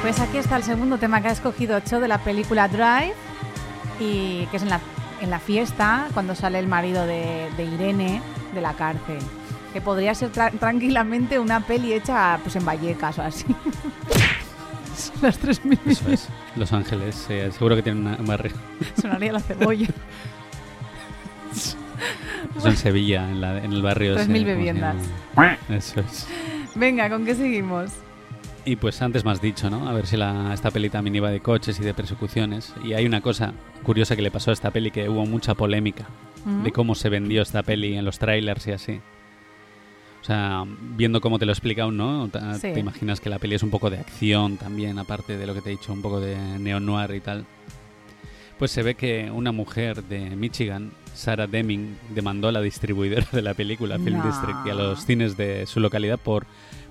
Pues 0.08 0.22
aquí 0.22 0.38
está 0.38 0.56
el 0.56 0.64
segundo 0.64 0.98
tema 0.98 1.22
que 1.22 1.28
ha 1.28 1.32
escogido 1.32 1.78
Cho 1.82 2.00
de 2.00 2.08
la 2.08 2.20
película 2.20 2.70
Drive 2.70 3.14
y 4.00 4.46
que 4.46 4.56
es 4.56 4.64
en 4.64 4.70
la, 4.70 4.80
en 5.20 5.30
la 5.30 5.38
fiesta 5.40 6.08
cuando 6.14 6.34
sale 6.34 6.60
el 6.60 6.68
marido 6.68 7.06
de, 7.06 7.50
de 7.58 7.64
Irene 7.66 8.22
de 8.56 8.62
la 8.62 8.72
cárcel. 8.74 9.18
Que 9.74 9.82
podría 9.82 10.16
ser 10.16 10.32
tra- 10.32 10.58
tranquilamente 10.58 11.40
una 11.40 11.60
peli 11.60 11.92
hecha 11.92 12.40
pues 12.42 12.56
en 12.56 12.64
Vallecas 12.64 13.20
o 13.20 13.22
así. 13.24 13.46
Las 15.22 15.38
tres 15.40 15.66
mil 15.66 15.78
Eso 15.86 16.10
es. 16.10 16.30
Los 16.56 16.72
Ángeles, 16.72 17.26
eh, 17.30 17.52
seguro 17.52 17.76
que 17.76 17.84
tienen 17.84 18.08
una- 18.08 18.16
un 18.16 18.28
barrio. 18.28 18.54
sonaría 19.02 19.34
la 19.34 19.42
cebolla. 19.42 19.88
Eso 22.58 22.68
en 22.70 22.78
Sevilla, 22.78 23.30
en, 23.30 23.42
la- 23.42 23.58
en 23.62 23.74
el 23.74 23.82
barrio. 23.82 24.14
Tres 24.14 24.24
ese, 24.24 24.32
mil 24.32 24.44
¿cómo 24.44 24.52
se 24.54 24.58
viviendas. 24.58 24.96
llama? 25.36 25.58
Eso 25.70 26.00
es. 26.00 26.28
Venga, 26.76 27.10
¿con 27.10 27.26
qué 27.26 27.36
seguimos? 27.36 27.92
Y 28.68 28.76
pues 28.76 29.02
antes 29.02 29.26
has 29.26 29.42
dicho, 29.42 29.70
¿no? 29.70 29.88
A 29.88 29.94
ver 29.94 30.06
si 30.08 30.18
la, 30.18 30.54
esta 30.54 30.72
peli 30.72 30.90
también 30.90 31.16
iba 31.16 31.32
de 31.32 31.40
coches 31.40 31.80
y 31.80 31.84
de 31.84 31.94
persecuciones. 31.94 32.74
Y 32.84 32.92
hay 32.92 33.06
una 33.06 33.22
cosa 33.22 33.54
curiosa 33.82 34.18
que 34.18 34.22
le 34.22 34.30
pasó 34.30 34.50
a 34.50 34.54
esta 34.54 34.72
peli, 34.72 34.92
que 34.92 35.08
hubo 35.08 35.26
mucha 35.26 35.56
polémica 35.56 36.06
¿Mm? 36.44 36.64
de 36.64 36.72
cómo 36.74 36.94
se 36.94 37.08
vendió 37.08 37.42
esta 37.42 37.64
peli 37.64 37.96
en 37.96 38.04
los 38.04 38.20
trailers 38.20 38.68
y 38.68 38.72
así. 38.74 39.00
O 40.22 40.26
sea, 40.26 40.66
viendo 40.68 41.22
cómo 41.22 41.40
te 41.40 41.46
lo 41.46 41.52
he 41.52 41.54
explicado, 41.54 41.92
¿no? 41.92 42.30
Sí. 42.56 42.74
Te 42.74 42.80
imaginas 42.82 43.22
que 43.22 43.30
la 43.30 43.40
peli 43.40 43.56
es 43.56 43.64
un 43.64 43.70
poco 43.70 43.90
de 43.90 44.00
acción 44.00 44.58
también, 44.58 45.00
aparte 45.00 45.38
de 45.38 45.48
lo 45.48 45.54
que 45.54 45.62
te 45.62 45.70
he 45.70 45.72
dicho, 45.72 45.94
un 45.94 46.02
poco 46.02 46.20
de 46.20 46.36
neo-noir 46.60 47.16
y 47.16 47.22
tal. 47.22 47.46
Pues 48.60 48.72
se 48.72 48.84
ve 48.84 48.96
que 48.96 49.32
una 49.32 49.54
mujer 49.54 50.04
de 50.04 50.36
Michigan, 50.36 50.92
Sarah 51.14 51.48
Deming, 51.48 51.98
demandó 52.14 52.50
a 52.50 52.52
la 52.52 52.62
distribuidora 52.62 53.28
de 53.32 53.42
la 53.42 53.54
película 53.54 53.98
Film 53.98 54.18
No. 54.18 54.26
District 54.26 54.60
y 54.66 54.72
a 54.72 54.74
los 54.74 55.06
cines 55.06 55.38
de 55.38 55.66
su 55.68 55.80
localidad 55.80 56.20
por 56.20 56.46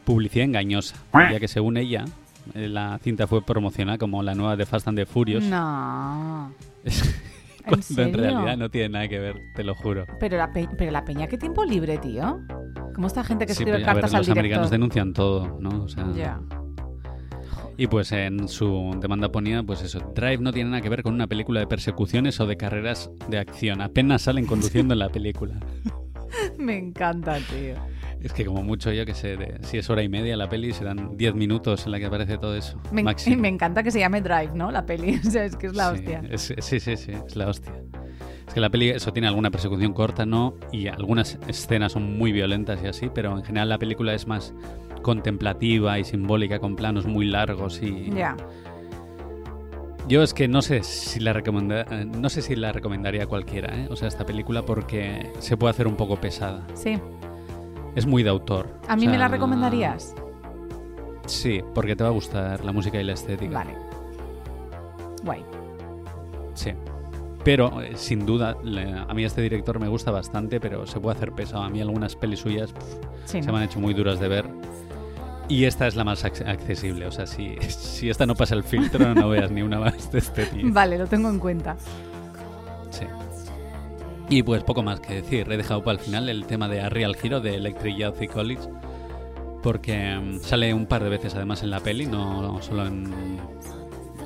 publicidad 0.07 0.47
engañosa, 0.47 0.97
ya 1.13 1.39
que 1.39 1.49
según 1.49 1.77
ella, 1.77 2.07
eh, 2.55 2.69
la 2.69 2.99
cinta 3.03 3.27
fue 3.27 3.43
promocionada 3.43 3.99
como 3.99 4.23
la 4.23 4.35
nueva 4.35 4.57
de 4.57 4.65
Fast 4.65 4.89
and 4.89 4.97
the 4.99 5.05
Furious, 5.05 5.45
No. 5.45 6.53
cuando 7.67 7.77
en 7.79 7.83
serio? 7.83 8.17
realidad 8.17 8.57
no 8.57 8.71
tiene 8.71 8.89
nada 8.91 9.09
que 9.09 9.19
ver, 9.19 9.37
te 9.55 9.65
lo 9.65 9.75
juro. 9.75 10.07
Pero 10.21 10.37
la, 10.39 10.53
pe- 10.53 10.69
pero 10.79 10.93
la 10.93 11.05
peña, 11.05 11.27
¿qué 11.27 11.37
tiempo 11.37 11.65
libre, 11.65 11.99
tío? 11.99 12.39
¿Cómo 12.95 13.09
esta 13.09 13.25
gente 13.25 13.45
que 13.47 13.53
Sí, 13.55 13.63
escribe 13.65 13.79
pero, 13.79 13.91
a 13.91 13.95
ver, 13.95 14.03
cartas 14.03 14.19
los 14.21 14.29
al 14.29 14.33
americanos 14.33 14.71
director? 14.71 14.79
denuncian 14.79 15.13
todo, 15.13 15.59
¿no? 15.61 15.83
O 15.85 15.89
sea, 15.89 16.07
Ya. 16.15 16.41
Y 17.79 17.89
pues 17.89 18.11
en 18.13 18.49
su 18.49 18.97
demanda 19.03 19.31
ponía, 19.31 19.63
pues 19.63 19.83
eso, 19.83 19.99
Drive 20.15 20.39
no 20.39 20.51
tiene 20.51 20.71
nada 20.71 20.81
que 20.81 20.89
ver 20.89 21.03
con 21.03 21.13
una 21.13 21.27
película 21.27 21.61
de 21.61 21.67
persecuciones 21.67 22.41
o 22.41 22.47
de 22.47 22.57
carreras 22.57 23.11
de 23.29 23.39
acción. 23.39 23.83
Apenas 23.83 24.23
salen 24.23 24.47
conduciendo 24.47 24.95
en 24.95 25.01
la 25.01 25.09
película. 25.11 25.57
Me 26.59 26.77
encanta, 26.79 27.37
tío. 27.39 27.75
Es 28.21 28.33
que 28.33 28.45
como 28.45 28.63
mucho, 28.63 28.91
yo 28.93 29.05
que 29.07 29.15
sé, 29.15 29.37
de- 29.37 29.59
si 29.63 29.79
es 29.79 29.89
hora 29.91 30.03
y 30.03 30.09
media 30.09 30.37
la 30.37 30.49
peli, 30.49 30.73
serán 30.73 31.17
10 31.17 31.35
minutos 31.35 31.87
en 31.87 31.93
la 31.93 31.99
que 31.99 32.07
aparece 32.07 32.39
todo 32.39 32.57
eso. 32.57 32.81
Me, 32.91 33.03
máximo. 33.03 33.37
me 33.41 33.49
encanta 33.49 33.83
que 33.83 33.91
se 33.91 33.99
llame 34.01 34.21
Drive, 34.21 34.51
¿no? 34.55 34.71
La 34.71 34.85
peli. 34.87 35.21
O 35.27 35.31
sea, 35.31 35.45
es 35.45 35.57
que 35.57 35.67
es 35.69 35.75
la 35.77 35.91
Sí, 35.91 35.95
hostia. 35.97 36.23
es- 36.31 36.55
sí, 36.59 36.81
sí, 36.81 36.97
sí, 36.97 37.13
es 37.13 37.37
la 37.37 37.49
hostia. 37.49 37.73
Es 38.49 38.55
que 38.55 38.61
la 38.61 38.71
peli, 38.71 38.89
eso 38.91 39.13
tiene 39.13 39.29
alguna 39.29 39.51
persecución 39.51 39.93
corta, 39.93 40.25
¿no? 40.25 40.55
Y 40.73 40.87
algunas 40.89 41.39
escenas 41.49 41.93
son 41.93 42.17
muy 42.17 42.33
violentas 42.33 42.81
y 42.83 42.87
así, 42.87 43.11
pero 43.13 43.37
en 43.37 43.45
general 43.45 43.69
la 43.69 43.79
película 43.79 44.15
es 44.15 44.27
más 44.27 44.55
contemplativa 45.03 45.99
y 45.99 46.05
simbólica, 46.05 46.59
con 46.59 46.75
planos 46.77 47.07
muy 47.07 47.27
largos 47.27 47.81
y... 47.83 48.11
Ya. 48.11 48.37
Yo 50.09 50.23
es 50.23 50.33
que 50.35 50.47
no 50.47 50.63
sé 50.63 50.83
si 50.85 51.19
la 51.19 51.33
recomenda- 51.33 51.85
eh, 51.91 52.05
no 52.05 52.29
sé 52.29 52.41
si 52.41 52.55
la 52.55 52.71
recomendaría 52.73 53.25
a 53.25 53.27
cualquiera, 53.27 53.77
¿eh? 53.77 53.89
O 53.91 53.97
sea, 53.97 54.07
esta 54.07 54.25
película 54.25 54.63
porque 54.63 55.33
se 55.41 55.57
puede 55.57 55.71
hacer 55.73 55.89
un 55.89 55.97
poco 55.97 56.17
pesada. 56.21 56.65
Sí. 56.75 56.99
Es 57.97 58.07
muy 58.07 58.23
de 58.23 58.31
autor. 58.31 58.69
¿A 58.89 58.95
o 58.95 58.97
mí 58.97 59.09
me 59.09 59.19
la 59.19 59.27
recomendarías? 59.27 60.15
Sí, 61.27 61.61
porque 61.75 61.97
te 61.97 62.05
va 62.05 62.11
a 62.11 62.13
gustar 62.13 62.65
la 62.65 62.71
música 62.71 63.01
y 63.01 63.05
la 63.05 63.15
estética. 63.15 63.53
Vale. 63.53 63.75
Guay. 65.25 65.45
Sí. 66.55 66.71
Pero, 67.43 67.81
eh, 67.83 67.93
sin 67.97 68.25
duda, 68.27 68.57
le- 68.63 68.93
a 68.93 69.13
mí 69.13 69.25
este 69.25 69.41
director 69.43 69.81
me 69.81 69.89
gusta 69.89 70.11
bastante, 70.13 70.61
pero 70.61 70.87
se 70.87 71.01
puede 71.01 71.17
hacer 71.17 71.33
pesado. 71.33 71.63
A 71.65 71.69
mí 71.71 71.81
algunas 71.81 72.15
pelis 72.15 72.41
suyas 72.41 72.73
Sí, 73.25 73.41
se 73.43 73.47
¿no? 73.47 73.53
me 73.55 73.59
han 73.59 73.65
hecho 73.65 73.81
muy 73.81 73.93
duras 73.95 74.21
de 74.21 74.29
ver. 74.29 74.47
Y 75.49 75.65
esta 75.65 75.87
es 75.87 75.95
la 75.95 76.05
más 76.05 76.25
ac- 76.25 76.47
accesible. 76.47 77.07
O 77.07 77.13
sea, 77.13 77.27
si, 77.27 77.57
si 77.69 78.11
esta 78.11 78.27
no 78.27 78.35
pasa 78.35 78.55
el 78.55 78.65
filtro, 78.65 79.15
no 79.15 79.29
veas 79.29 79.51
ni 79.51 79.63
una 79.63 79.79
más 79.79 80.11
de 80.11 80.19
este 80.19 80.47
tío. 80.47 80.73
Vale, 80.73 80.99
lo 80.99 81.07
tengo 81.07 81.29
en 81.29 81.39
cuenta. 81.39 81.77
Sí. 82.91 83.07
Y 84.29 84.43
pues 84.43 84.65
poco 84.65 84.83
más 84.83 84.99
que 85.01 85.15
decir. 85.15 85.47
He 85.51 85.57
dejado 85.57 85.85
para 85.85 85.99
el 85.99 86.05
final 86.05 86.29
el 86.29 86.47
tema 86.47 86.69
de 86.69 86.81
A 86.81 86.89
Real 86.89 87.17
Hero 87.23 87.41
de 87.41 87.55
Electric 87.55 87.97
Youth 87.97 88.27
College. 88.33 88.63
Porque 89.63 90.17
mm, 90.17 90.41
sale 90.41 90.75
un 90.75 90.87
par 90.87 91.03
de 91.05 91.11
veces 91.11 91.35
además 91.37 91.63
en 91.63 91.71
la 91.71 91.81
peli, 91.81 92.07
no 92.07 92.61
solo 92.63 92.87
en, 92.87 93.13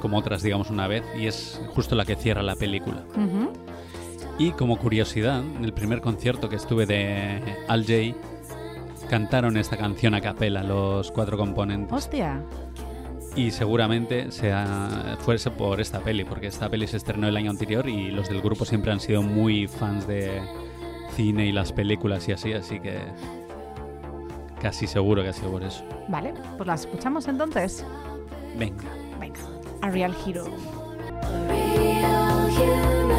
como 0.01 0.17
otras, 0.19 0.43
digamos, 0.43 0.71
una 0.71 0.87
vez. 0.87 1.03
Y 1.19 1.27
es 1.27 1.61
justo 1.75 1.95
la 1.97 2.05
que 2.07 2.17
cierra 2.17 2.43
la 2.43 2.57
película. 2.57 3.03
Y 4.39 4.53
como 4.53 4.79
curiosidad, 4.79 5.41
en 5.41 5.65
el 5.67 5.75
primer 5.75 6.01
concierto 6.01 6.49
que 6.49 6.57
estuve 6.57 6.87
de 6.87 7.41
Al 7.69 7.85
Jay, 7.85 8.15
cantaron 9.11 9.57
esta 9.57 9.77
canción 9.77 10.15
a 10.15 10.21
capela, 10.21 10.63
los 10.63 11.11
cuatro 11.11 11.37
componentes. 11.37 11.93
Hostia. 11.93 12.45
Y 13.35 13.51
seguramente 13.51 14.31
sea, 14.31 15.17
fuese 15.19 15.51
por 15.51 15.81
esta 15.81 15.99
peli, 15.99 16.25
porque 16.25 16.47
esta 16.47 16.69
peli 16.69 16.87
se 16.87 16.97
estrenó 16.97 17.27
el 17.27 17.37
año 17.37 17.51
anterior 17.51 17.89
y 17.89 18.13
los 18.13 18.29
del 18.29 18.41
grupo 18.41 18.65
siempre 18.65 18.93
han 18.93 19.01
sido 19.01 19.23
muy 19.23 19.67
fans 19.67 20.07
de 20.07 20.41
cine 21.17 21.47
y 21.47 21.53
las 21.53 21.73
películas 21.73 22.29
y 22.29 22.33
así, 22.33 22.53
así 22.53 22.79
que 22.79 23.01
casi 24.61 24.87
seguro 24.87 25.23
que 25.23 25.31
ha 25.31 25.33
sido 25.33 25.51
por 25.51 25.65
eso. 25.65 25.85
Vale, 26.09 26.33
pues 26.57 26.67
la 26.69 26.75
escuchamos 26.75 27.27
entonces. 27.27 27.85
Venga. 28.57 28.85
Venga, 29.19 29.41
A 29.83 29.91
Real 29.91 30.15
Hero. 30.25 30.45
Real 31.49 32.31
human 32.51 33.10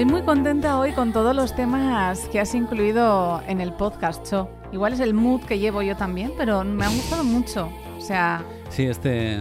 Estoy 0.00 0.12
muy 0.14 0.22
contenta 0.22 0.78
hoy 0.78 0.92
con 0.92 1.12
todos 1.12 1.36
los 1.36 1.54
temas 1.54 2.20
que 2.30 2.40
has 2.40 2.54
incluido 2.54 3.42
en 3.46 3.60
el 3.60 3.74
podcast, 3.74 4.26
Cho. 4.26 4.48
Igual 4.72 4.94
es 4.94 5.00
el 5.00 5.12
mood 5.12 5.42
que 5.42 5.58
llevo 5.58 5.82
yo 5.82 5.94
también, 5.94 6.32
pero 6.38 6.64
me 6.64 6.86
ha 6.86 6.88
gustado 6.88 7.22
mucho. 7.22 7.68
O 7.98 8.00
sea, 8.00 8.42
Sí, 8.70 8.86
este... 8.86 9.40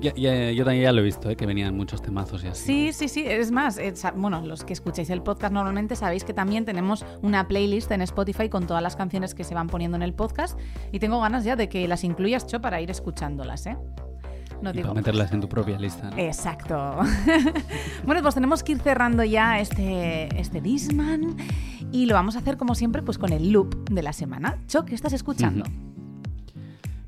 ya- 0.00 0.12
ya- 0.16 0.50
yo 0.50 0.64
también 0.64 0.82
ya 0.82 0.90
lo 0.90 1.00
he 1.00 1.04
visto, 1.04 1.30
¿eh? 1.30 1.36
que 1.36 1.46
venían 1.46 1.76
muchos 1.76 2.02
temazos 2.02 2.42
y 2.42 2.48
así. 2.48 2.64
sí, 2.64 2.92
sí, 2.92 3.08
sí. 3.08 3.24
Es 3.28 3.52
más, 3.52 3.78
eh, 3.78 3.94
sa- 3.94 4.10
bueno, 4.10 4.40
los 4.44 4.64
que 4.64 4.72
escucháis 4.72 5.10
el 5.10 5.22
podcast 5.22 5.52
normalmente 5.52 5.94
sabéis 5.94 6.24
que 6.24 6.34
también 6.34 6.64
tenemos 6.64 7.06
una 7.22 7.46
playlist 7.46 7.88
en 7.92 8.02
Spotify 8.02 8.48
con 8.48 8.66
todas 8.66 8.82
las 8.82 8.96
canciones 8.96 9.32
que 9.36 9.44
se 9.44 9.54
van 9.54 9.68
poniendo 9.68 9.96
en 9.96 10.02
el 10.02 10.12
podcast 10.12 10.58
y 10.90 10.98
tengo 10.98 11.20
ganas 11.20 11.44
ya 11.44 11.54
de 11.54 11.68
que 11.68 11.86
las 11.86 12.02
incluyas, 12.02 12.48
Cho, 12.48 12.60
para 12.60 12.80
ir 12.80 12.90
escuchándolas, 12.90 13.64
¿eh? 13.66 13.76
No 14.62 14.70
Y 14.70 14.72
digo 14.72 14.88
para 14.88 14.94
meterlas 15.00 15.32
en 15.32 15.40
tu 15.40 15.48
propia 15.48 15.78
lista. 15.78 16.10
¿no? 16.10 16.18
Exacto. 16.18 16.96
bueno, 18.04 18.22
pues 18.22 18.34
tenemos 18.34 18.62
que 18.62 18.72
ir 18.72 18.80
cerrando 18.80 19.22
ya 19.24 19.60
este, 19.60 20.28
este 20.40 20.60
Disman 20.60 21.36
y 21.92 22.06
lo 22.06 22.14
vamos 22.14 22.36
a 22.36 22.40
hacer 22.40 22.56
como 22.56 22.74
siempre 22.74 23.02
pues 23.02 23.18
con 23.18 23.32
el 23.32 23.50
loop 23.52 23.88
de 23.90 24.02
la 24.02 24.12
semana. 24.12 24.58
Cho, 24.66 24.84
¿qué 24.84 24.94
estás 24.94 25.12
escuchando? 25.12 25.64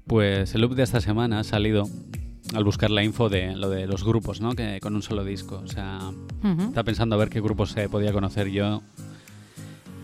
Pues 0.07 0.55
el 0.55 0.61
loop 0.63 0.75
de 0.75 0.83
esta 0.83 1.01
semana 1.01 1.41
ha 1.41 1.45
salido 1.45 1.89
al 2.55 2.65
buscar 2.65 2.91
la 2.91 3.05
info 3.05 3.29
de 3.29 3.55
lo 3.55 3.71
de 3.71 3.87
los 3.87 4.03
grupos, 4.05 4.41
¿no? 4.41 4.55
Que 4.55 4.81
con 4.81 4.95
un 4.95 5.03
solo 5.03 5.25
disco. 5.25 5.61
O 5.65 5.69
sea, 5.69 5.99
Ujú. 6.43 6.63
estaba 6.63 6.85
pensando 6.85 7.15
a 7.15 7.19
ver 7.19 7.29
qué 7.31 7.41
grupos 7.41 7.71
se 7.71 7.89
podía 7.89 8.13
conocer 8.13 8.49
yo. 8.49 8.83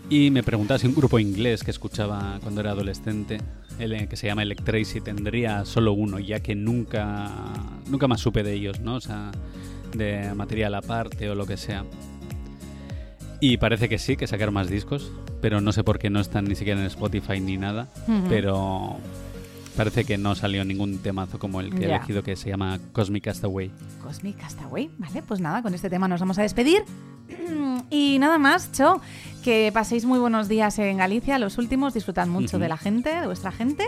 Y 0.09 0.31
me 0.31 0.41
preguntaba 0.41 0.79
si 0.79 0.87
un 0.87 0.95
grupo 0.95 1.19
inglés 1.19 1.63
que 1.63 1.71
escuchaba 1.71 2.39
cuando 2.41 2.61
era 2.61 2.71
adolescente, 2.71 3.39
el, 3.77 4.07
que 4.07 4.15
se 4.15 4.27
llama 4.27 4.43
Electracy, 4.43 5.01
tendría 5.01 5.65
solo 5.65 5.91
uno, 5.91 6.17
ya 6.19 6.39
que 6.39 6.55
nunca, 6.55 7.29
nunca 7.89 8.07
más 8.07 8.21
supe 8.21 8.41
de 8.41 8.53
ellos, 8.53 8.79
¿no? 8.79 8.95
O 8.95 9.01
sea, 9.01 9.31
de 9.93 10.33
material 10.33 10.75
aparte 10.75 11.29
o 11.29 11.35
lo 11.35 11.45
que 11.45 11.57
sea. 11.57 11.83
Y 13.41 13.57
parece 13.57 13.89
que 13.89 13.97
sí, 13.97 14.15
que 14.15 14.27
sacaron 14.27 14.53
más 14.53 14.69
discos, 14.69 15.11
pero 15.41 15.59
no 15.59 15.73
sé 15.73 15.83
por 15.83 15.99
qué 15.99 16.09
no 16.09 16.21
están 16.21 16.45
ni 16.45 16.55
siquiera 16.55 16.79
en 16.79 16.87
Spotify 16.87 17.39
ni 17.39 17.57
nada. 17.57 17.89
Pero 18.29 18.97
parece 19.75 20.05
que 20.05 20.17
no 20.17 20.35
salió 20.35 20.63
ningún 20.63 20.99
temazo 20.99 21.37
como 21.37 21.59
el 21.59 21.75
que 21.75 21.83
he 21.83 21.85
elegido 21.85 22.23
que 22.23 22.35
se 22.35 22.49
llama 22.49 22.79
Cosmic 22.93 23.25
Castaway. 23.25 23.71
Cosmic 24.01 24.37
Castaway, 24.37 24.89
¿vale? 24.97 25.21
Pues 25.21 25.39
nada, 25.39 25.61
con 25.61 25.73
este 25.73 25.89
tema 25.89 26.07
nos 26.07 26.21
vamos 26.21 26.39
a 26.39 26.43
despedir. 26.43 26.83
Y 27.89 28.17
nada 28.19 28.37
más, 28.37 28.71
Cho, 28.73 28.99
que 29.47 29.71
paséis 29.73 30.03
muy 30.03 30.19
buenos 30.19 30.49
días 30.49 30.77
en 30.77 30.97
Galicia, 30.97 31.39
los 31.39 31.57
últimos, 31.57 31.93
disfrutad 31.93 32.27
mucho 32.27 32.59
de 32.59 32.67
la 32.67 32.75
gente, 32.75 33.17
de 33.17 33.27
vuestra 33.27 33.53
gente. 33.53 33.85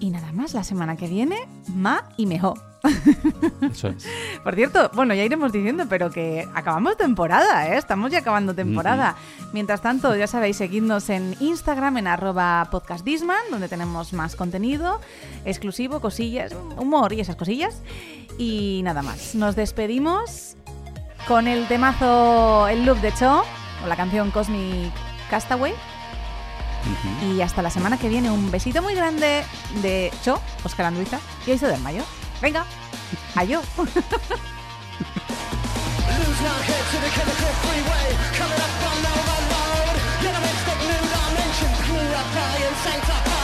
Y 0.00 0.10
nada 0.10 0.32
más, 0.32 0.52
la 0.52 0.64
semana 0.64 0.96
que 0.98 1.08
viene, 1.08 1.48
ma 1.74 2.10
y 2.18 2.26
mejor. 2.26 2.60
Eso 3.62 3.88
es. 3.88 4.06
Por 4.44 4.54
cierto, 4.54 4.90
bueno, 4.92 5.14
ya 5.14 5.24
iremos 5.24 5.50
diciendo, 5.50 5.86
pero 5.88 6.10
que 6.10 6.46
acabamos 6.54 6.98
temporada, 6.98 7.68
¿eh? 7.68 7.78
Estamos 7.78 8.12
ya 8.12 8.18
acabando 8.18 8.54
temporada. 8.54 9.16
Mientras 9.54 9.80
tanto, 9.80 10.14
ya 10.14 10.26
sabéis, 10.26 10.58
seguidnos 10.58 11.08
en 11.08 11.36
Instagram, 11.40 11.96
en 11.96 12.08
arroba 12.08 12.68
podcastdisman, 12.70 13.44
donde 13.50 13.68
tenemos 13.68 14.12
más 14.12 14.36
contenido 14.36 15.00
exclusivo, 15.46 16.02
cosillas, 16.02 16.54
humor 16.76 17.14
y 17.14 17.20
esas 17.20 17.36
cosillas. 17.36 17.80
Y 18.36 18.82
nada 18.84 19.00
más, 19.00 19.34
nos 19.34 19.56
despedimos 19.56 20.58
con 21.26 21.48
el 21.48 21.66
temazo 21.66 22.68
El 22.68 22.84
Loop 22.84 23.00
de 23.00 23.14
Cho, 23.14 23.42
la 23.86 23.96
canción 23.96 24.30
Cosmic 24.30 24.92
Castaway. 25.30 25.74
Y 27.22 27.40
hasta 27.40 27.62
la 27.62 27.70
semana 27.70 27.98
que 27.98 28.08
viene, 28.08 28.30
un 28.30 28.50
besito 28.50 28.80
muy 28.80 28.94
grande 28.94 29.44
de 29.82 30.12
Cho, 30.22 30.40
Oscar 30.64 30.86
Anduiza 30.86 31.18
y 31.46 31.50
Aiso 31.50 31.66
del 31.66 31.80
Mayo. 31.80 32.04
Venga, 32.40 32.64
adiós. 33.34 33.64
Lose 33.76 33.92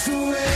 Sure. 0.00 0.49